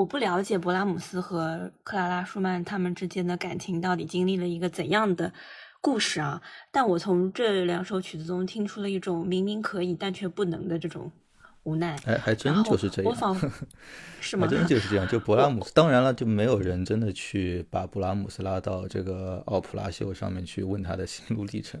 [0.00, 5.30] 我不了解勃拉姆斯和克拉拉舒曼他们之间的感情到底经历了一个怎样的
[5.82, 6.40] 故事啊，
[6.70, 11.12] 但我从这两首曲子中听出了一种明明可以但却不能的这种。
[11.64, 13.38] 无奈，哎，还真就是这样， 我仿
[14.18, 14.46] 是吗？
[14.48, 15.06] 还真就是这样。
[15.06, 21.78] 就 勃拉姆斯，当然了，就没有人真的去把勃拉姆斯拉到这个奥普拉秀上面去问他的心路历程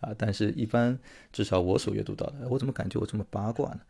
[0.00, 0.08] 啊。
[0.16, 0.98] 但是，一般
[1.30, 3.80] 至少我所阅读到的，我怎么感觉我这么八卦呢？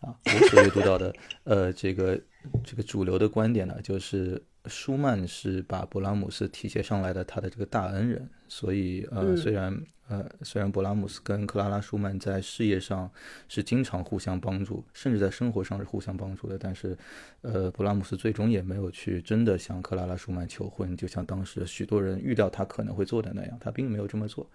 [0.00, 1.14] 啊，我所阅读到的，
[1.44, 2.20] 呃，这个
[2.64, 9.76] 这个主流的观点呢，就是舒曼是把勃拉姆斯提携上来的他的这个大恩人，所以呃，虽然。
[10.08, 13.10] 呃，虽然勃拉姆斯跟克拉拉舒曼在事业上
[13.48, 16.96] 是经常互相帮助，甚至在生活上是互相帮助的，但是，
[17.40, 24.48] 呃，勃拉姆斯最终也没有去真的向克拉拉舒曼求婚，就像当时许多人预料他可能会做的那样，他并没有这么做，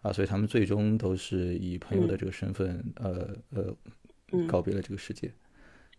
[0.00, 3.76] 啊，所以他们最终都是以朋友的这个身份，呃呃，
[4.46, 5.32] 告别了这个世界。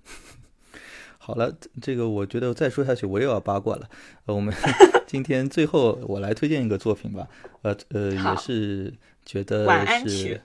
[1.18, 3.90] 好了，这个我觉得再说下去我又要八卦了。
[4.26, 4.54] 呃，我们
[5.08, 7.28] 今天最后我来推荐一个作品吧。
[7.64, 8.94] 呃呃，也是
[9.26, 9.66] 觉得
[10.08, 10.40] 是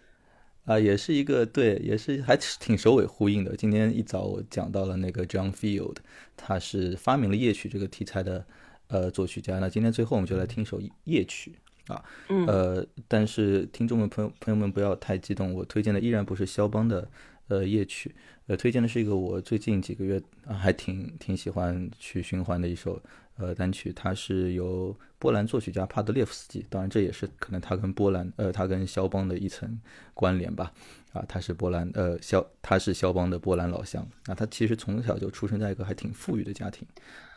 [0.65, 3.55] 啊，也是一个对，也是还挺首尾呼应的。
[3.57, 5.97] 今天一早我讲到了那个 John Field，
[6.35, 8.43] 他是发明了夜曲这个题材的
[8.89, 9.59] 呃作曲家。
[9.59, 11.53] 那今天最后我们就来听首夜曲
[11.89, 12.03] 啊。
[12.47, 17.07] 呃，但是听众们朋友朋友们不要太激动，我推荐的依然不是肖邦的。
[17.51, 18.15] 呃，夜曲，
[18.47, 23.03] 呃，推荐的是一个我最近几个月啊还挺挺喜欢去循环的一首
[23.39, 29.81] 呃单曲，它是由波兰作曲家帕德列夫斯基，当然这也是可能他跟波兰呃他跟肖邦的一层
[30.15, 30.73] 关联吧，
[31.13, 36.87] 啊，他是波兰呃肖他是肖邦的波兰老乡，啊，他其实从小就出生在一个还挺富裕的家庭，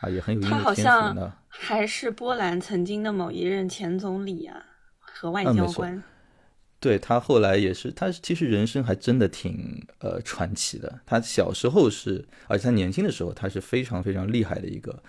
[0.00, 4.64] 啊，也很有音乐天赋呢，还是波兰曾经的某一任前总理啊
[5.00, 6.00] 和外交官。
[6.84, 11.00] 对他后来也是，他其实人生还真的挺呃传奇的。
[11.06, 15.02] 他小时候是，而且他年轻的时候，他是非常非常厉害的一个，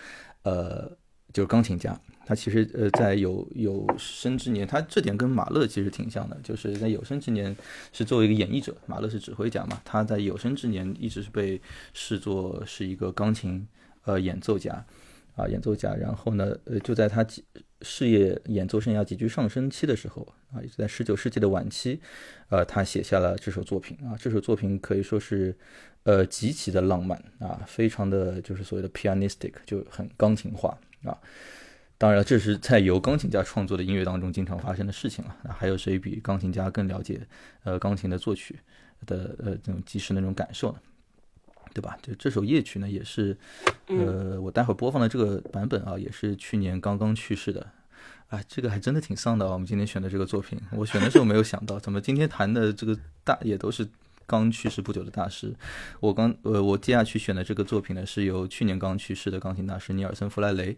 [0.43, 0.89] 呃，
[1.33, 1.99] 就是钢琴家。
[2.25, 7.53] 他其实呃在有有生之年，他这点跟马勒其实挺像的，就是在有生之年
[7.91, 11.61] 是作为一个演绎者，马勒是指挥家嘛，他在有生之年一直是被
[11.93, 13.67] 视作是一个钢琴
[14.05, 14.81] 呃演奏家。
[15.35, 17.43] 啊，演奏家，然后呢，呃，就在他几
[17.81, 21.99] 事业演奏生涯急剧上升期的时候，啊，也是在十九世纪的晚期，
[22.49, 25.55] 呃，他写下了这首作品啊，这首作品可以说是，
[26.03, 31.17] 呃，极其的浪漫啊，非常的就是所谓的 pianistic，就很钢琴化啊。
[31.97, 35.35] 当然，这是在由钢琴家创作的音乐当中经常发生的事情了。
[35.43, 37.21] 那还有谁比钢琴家更了解，
[37.63, 38.59] 呃，钢琴的作曲
[39.05, 40.79] 的呃这种即时那种感受呢？
[41.75, 41.97] 对吧？
[42.01, 43.37] 就这首夜曲呢，也是，
[43.87, 47.67] 呃，我待会儿播放的这个版本啊，也是去年刚刚去世的。
[48.29, 49.51] 哎，这个还真的挺丧的啊！
[49.51, 53.85] 我们今天选的这个作品，我选的时候没有想到，怎么今天谈的这个大也都是
[54.25, 55.53] 刚去世不久的大师。
[55.99, 60.77] 我刚呃，我接下去选的这个作品呢，是由去年刚去世的钢琴大师尼尔森弗莱雷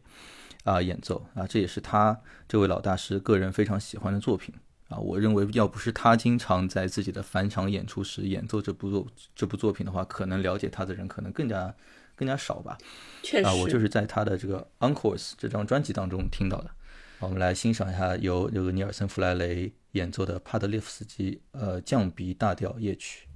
[0.63, 4.53] 啊演奏啊，这也是他这位老大师个人非常喜欢的作品。
[4.89, 11.75] 啊，我认为要不是他经常在自己的返场演出时演奏这部作这部作品的话，可能了解他的人可能更加
[12.15, 12.77] 更加少吧。
[13.21, 16.71] 确实，啊，我就是在他的这个《Encores》这张专辑当中听到的。
[17.19, 23.27] 我们来欣赏一下由这个尼尔森·弗莱雷演奏的帕德列夫斯基呃降 B 大调夜曲。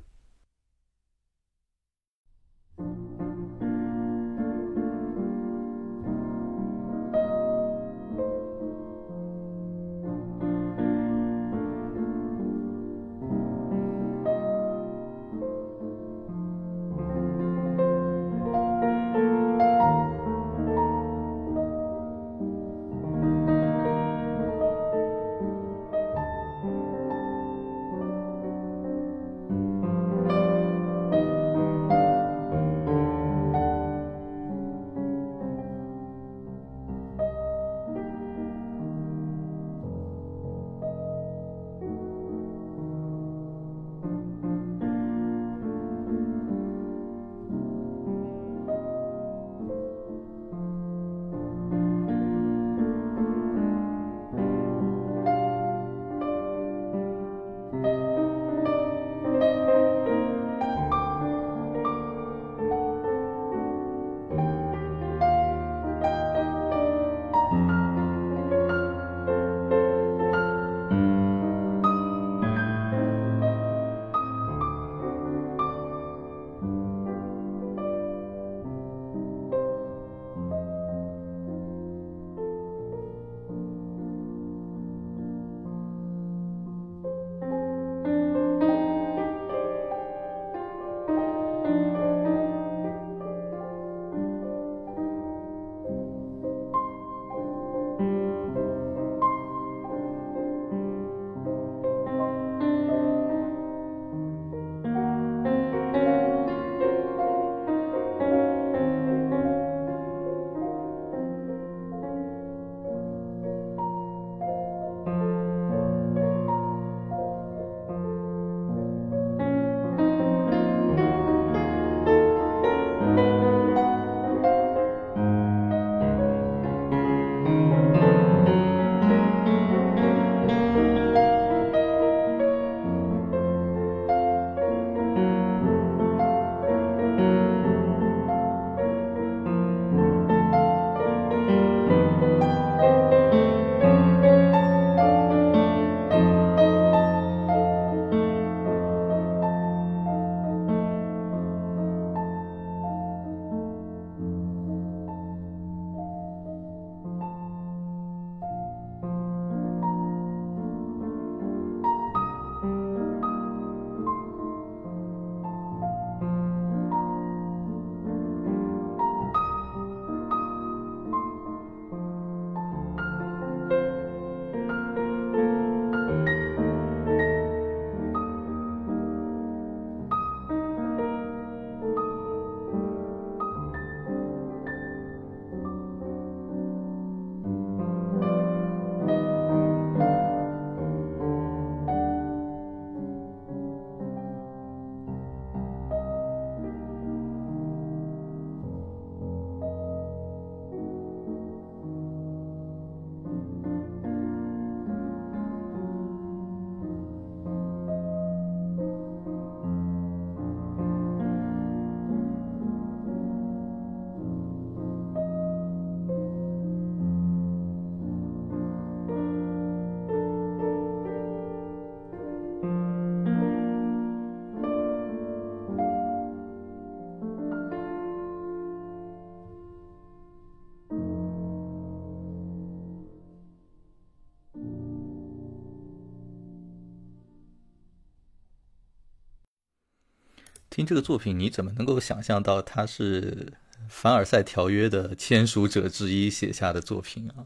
[240.71, 243.51] 听这个作品，你怎么能够想象到他是
[243.89, 247.43] 凡尔赛条约的签署者之一写下的作品啊？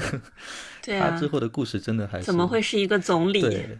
[0.84, 3.40] 对啊，他之后的故事真的还是怎么会是一个总理？
[3.40, 3.78] 对，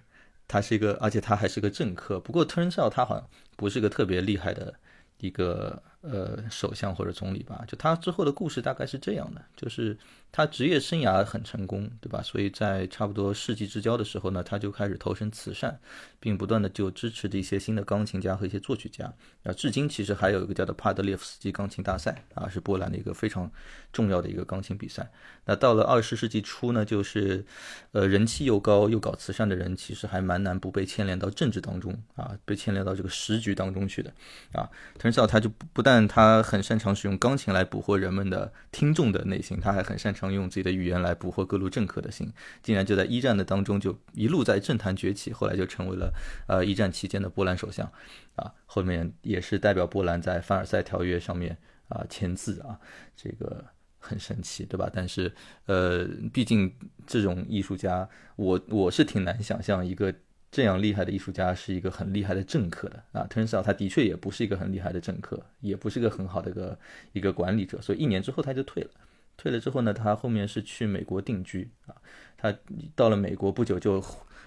[0.48, 2.18] 他是一个，而且他还是个政客。
[2.18, 4.74] 不过 turns out 他好像不是个特别厉害的
[5.18, 7.64] 一个呃首相或者总理吧？
[7.66, 9.96] 就他之后的故事大概是这样的，就是
[10.30, 12.20] 他职业生涯很成功，对吧？
[12.22, 15.78] 所以在差不多世纪之交的时候呢，他就开始投身慈善，
[16.20, 19.12] 并不断的就支持着一些新的钢琴家和一些作曲家。
[19.44, 23.50] 啊，至今其实还有一个叫做帕德列夫斯基钢琴大赛啊，是波兰的一个非常
[23.92, 25.10] 重要的一个钢琴比赛。
[25.44, 27.44] 那到了二十世纪初呢，就是
[27.92, 34.12] 呃人气又高又搞慈善的人，其实还蛮难不被牵连到政治当中啊，被牵连到这个时局当中去的
[34.52, 34.68] 啊。
[34.98, 42.32] turns out 他就不不但但他很擅长使用钢琴来捕获人们的听众的内心，他还很擅长用自己的语言来捕获各路政客的心。
[42.64, 46.12] 竟然就在一战的当中就一路在政坛崛起，后来就成为了
[46.48, 47.88] 呃一战期间的波兰首相。
[48.34, 51.56] 啊，后面也是代表波兰在凡尔赛条约上面
[51.86, 52.76] 啊签字啊，
[53.14, 53.64] 这个
[54.00, 54.90] 很神奇，对吧？
[54.92, 55.32] 但是
[55.66, 56.74] 呃，毕竟
[57.06, 60.12] 这种艺术家，我我是挺难想象一个
[60.54, 63.26] 这样厉害的艺术家是一个很厉害的政客的啊。
[63.28, 66.78] turns out 他的确也不是一个很厉害的政客，也不是个很好的一个
[67.14, 68.90] 一个管理者，所以一年之后他就退了。
[69.36, 71.96] 退了之后呢，他后面是去美国定居啊。
[72.36, 72.56] 他
[72.94, 74.00] 到了美国不久就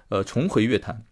[0.08, 1.04] 呃重回乐坛。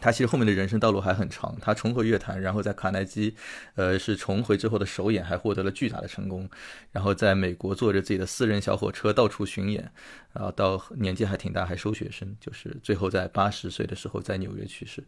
[0.00, 3.34] 他其实后面的人生道路还很长，他重回乐坛，然后在卡耐基，
[3.74, 6.48] 呃，是重回之后的首演还获得了巨大的成功，
[6.92, 9.90] 然后在美国坐着自己的私人小火车到处巡演，
[10.32, 15.04] 啊到年纪还挺大还收学生，就是最后在八十岁的时候在纽约去世，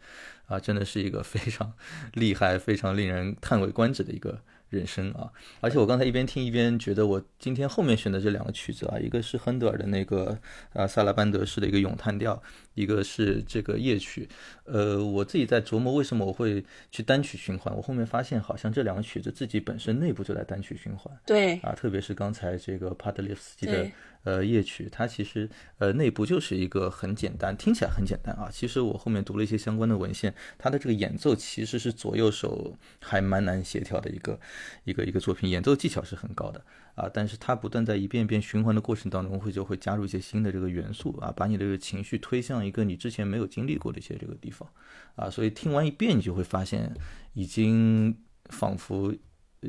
[0.47, 1.73] 啊，真的是一个非常
[2.15, 4.41] 厉害、非常令人叹为观止的一个。
[4.71, 5.31] 人生啊，
[5.61, 10.39] 而且我刚才一边听一边觉得，我今天后面选的这两个曲子啊，一个是亨德尔的那个
[10.73, 12.41] 啊萨拉班德式的一个咏叹调，
[12.75, 14.29] 一个是这个夜曲。
[14.65, 21.15] 呃，我自己在琢磨为什么我会去单曲循环，我后面发现好像这两个曲子自己本身内部就在单曲循环。
[21.27, 23.91] 对啊，特别是刚才这个帕德列夫斯基的。
[24.23, 25.49] 呃，夜曲它其实
[25.79, 28.51] 呃内部就是一个很简单，听起来很简单啊。
[28.53, 34.39] 其实我后面读了一些相关的文献，它的这个演奏其实是左右手还蛮难协调的一个
[34.85, 36.63] 一个一个作品，演奏技巧是很高的
[36.95, 37.09] 啊。
[37.13, 44.69] 但是它不断在一遍遍循环的过程当中，会就会加入一些新的这个元素啊，把你这个情绪推向一个你之前没有经历过的一些这个地方
[45.17, 45.31] 啊。
[45.31, 46.95] 所以听完一遍，你就会发现
[47.33, 48.17] 已经
[48.51, 49.15] 仿佛。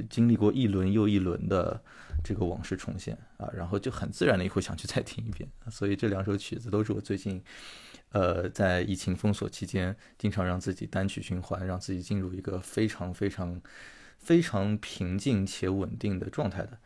[0.10, 1.82] 经历过一轮又一轮的
[2.24, 5.50] 这个往事重现啊，然后就很自然的也会想去再听一遍。
[5.70, 7.44] 所以这两首曲子都是我最近，
[8.12, 13.62] 呃，在疫情封锁期间，经常让自己单曲循环，让自己进入一个非常非常
[14.18, 16.78] 非常平静且稳定的状态的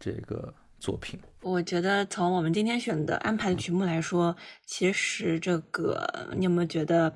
[0.00, 1.20] 这个作品。
[1.42, 4.34] 我觉得从我们今天选的安排的曲目来说，
[4.64, 7.14] 其实这个你有没有觉得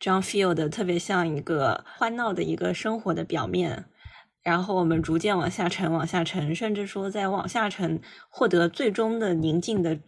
[0.00, 3.84] John Field 特别像一个欢闹的一个生活的表面？
[4.42, 8.00] 然后我们逐渐往下沉，往下沉，甚至说在往下沉
[8.30, 10.00] 获得最终的宁静的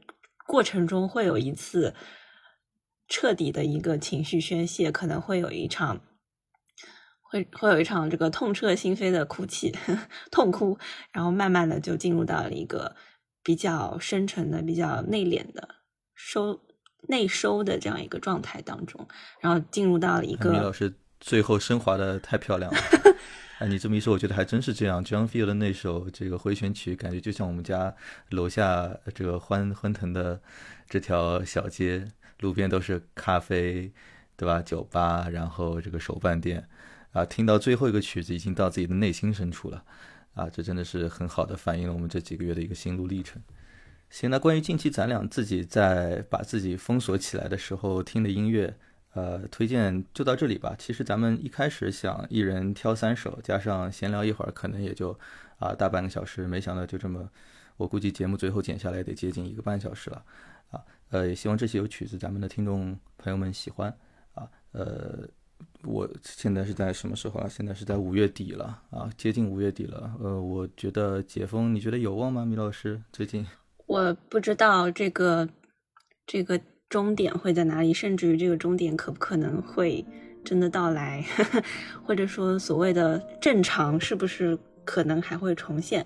[0.46, 1.94] 过程中，会有一次
[3.08, 6.00] 彻底的一个情绪宣泄，可能会有一场，
[7.20, 9.74] 会会有一场这个痛彻心扉的哭泣，
[10.32, 10.78] 痛哭，
[11.12, 12.96] 然后慢慢的就进入到了一个
[13.42, 15.76] 比较深沉的、比较内敛的
[16.14, 16.58] 收
[17.08, 19.06] 内收的这样一个状态当中，
[19.40, 20.50] 然后进入到了一个。
[20.50, 22.78] 米老师最后升华的太漂亮了。
[23.62, 25.04] 哎，你这么一说，我觉得还真是这样。
[25.04, 27.94] John Field 的那首这个回旋曲，感觉就像我们家
[28.30, 30.40] 楼下这个欢欢腾的
[30.88, 32.08] 这条小街，
[32.40, 33.92] 路边都是咖啡，
[34.36, 34.60] 对吧？
[34.60, 36.68] 酒吧，然后这个手办店，
[37.12, 39.84] 啊，听到最后一个曲子，已经到自己的内心深处了，
[40.34, 43.40] 啊，这真的是很好的反映了我们这几个月的一个心路历程。
[44.10, 48.76] 行，那关于近期咱俩自己在把自己封锁起来的时候听的音乐。
[49.14, 50.74] 呃，推荐就到这里吧。
[50.78, 55.10] 其实咱们一开始想一人挑三首，加上闲聊一会儿，可能也就
[55.58, 56.46] 啊大半个小时。
[56.46, 57.28] 没想到就这么，
[57.76, 60.24] 我估计节目最后剪下来得接近一个半小时了
[60.70, 60.80] 啊。
[61.10, 63.94] 呃，也希望这些有曲子咱们的听众朋友们喜欢
[64.32, 64.48] 啊。
[64.72, 65.28] 呃，
[65.84, 67.46] 我现在是在什么时候啊？
[67.46, 70.16] 现在是在五月底了啊，接近五月底了。
[70.20, 73.02] 呃，我觉得解封，你觉得有望吗，米老师？
[73.12, 73.46] 最近
[73.84, 75.46] 我不知道这个
[76.26, 76.58] 这个。
[76.92, 77.94] 终点会在哪里？
[77.94, 80.04] 甚至于这个终点可不可能会
[80.44, 81.24] 真的到来，
[82.04, 86.04] 或者说所谓的正常是不是可能还会重现，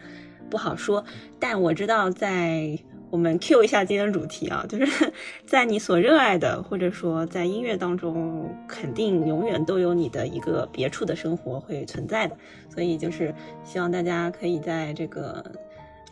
[0.49, 1.05] 不好说。
[1.41, 2.79] 但我知道，在
[3.11, 5.13] 我们 Q 一下今天的主题啊，就是
[5.45, 12.37] 在你所热爱的，或者说在音乐当中，肯定永远都有你的一个别处的生活会存在的。
[12.73, 13.35] 所以就是
[13.65, 15.45] 希望大家可以在这个。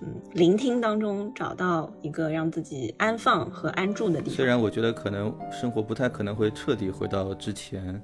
[0.02, 4.34] 嗯，聆听当中找到一个让自己安放和安住的地方。
[4.34, 7.94] 虽然我觉得可能生活不太可能会彻底回到之前，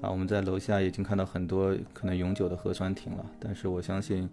[0.00, 4.28] 啊，我们在楼下已经看到很多可能永久的核酸亭了，但是我相信，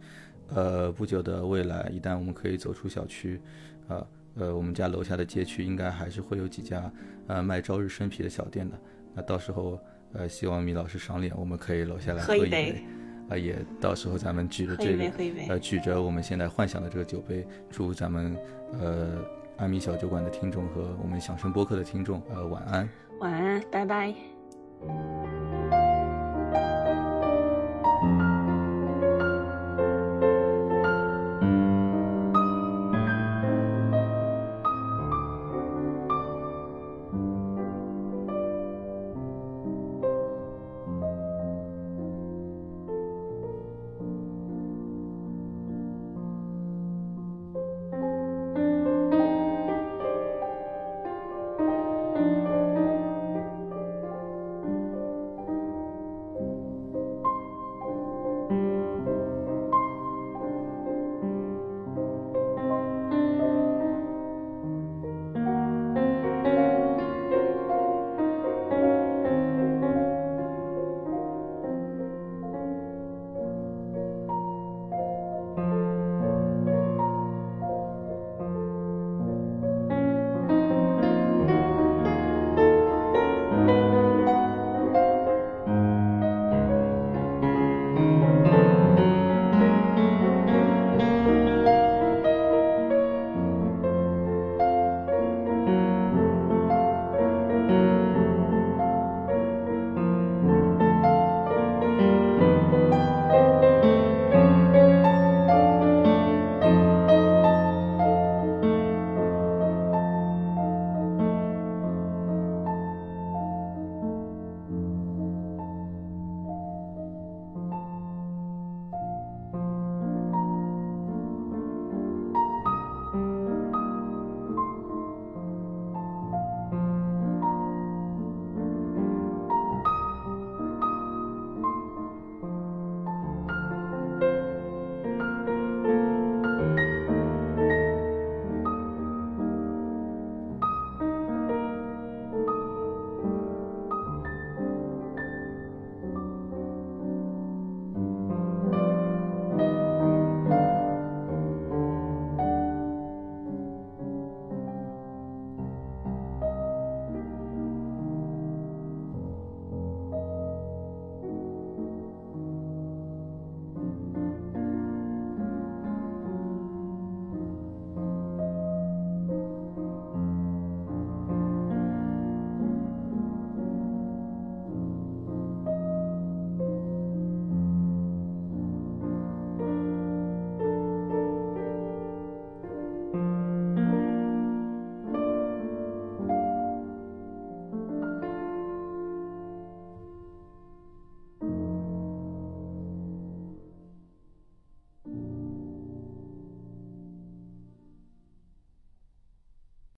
[0.53, 3.41] 呃，不久的未来，一旦我们可以走出小区，
[3.88, 4.05] 啊，
[4.35, 6.91] 呃，我们家楼下的街区应该还是会有几家
[7.27, 8.76] 呃卖朝日生啤的小店的。
[9.13, 9.80] 那到时候，
[10.13, 12.84] 呃，希望米老师赏脸，我们可以楼下来喝一杯，
[13.30, 15.11] 啊，也到时候咱们举着这个，
[15.49, 18.38] 呃，举着我们现在幻想的这个酒杯，祝咱们
[18.73, 19.18] 呃
[19.57, 22.89] 阿米小酒馆的听众和我们响声播客的听众，呃，晚安，
[23.19, 24.14] 晚安，拜拜。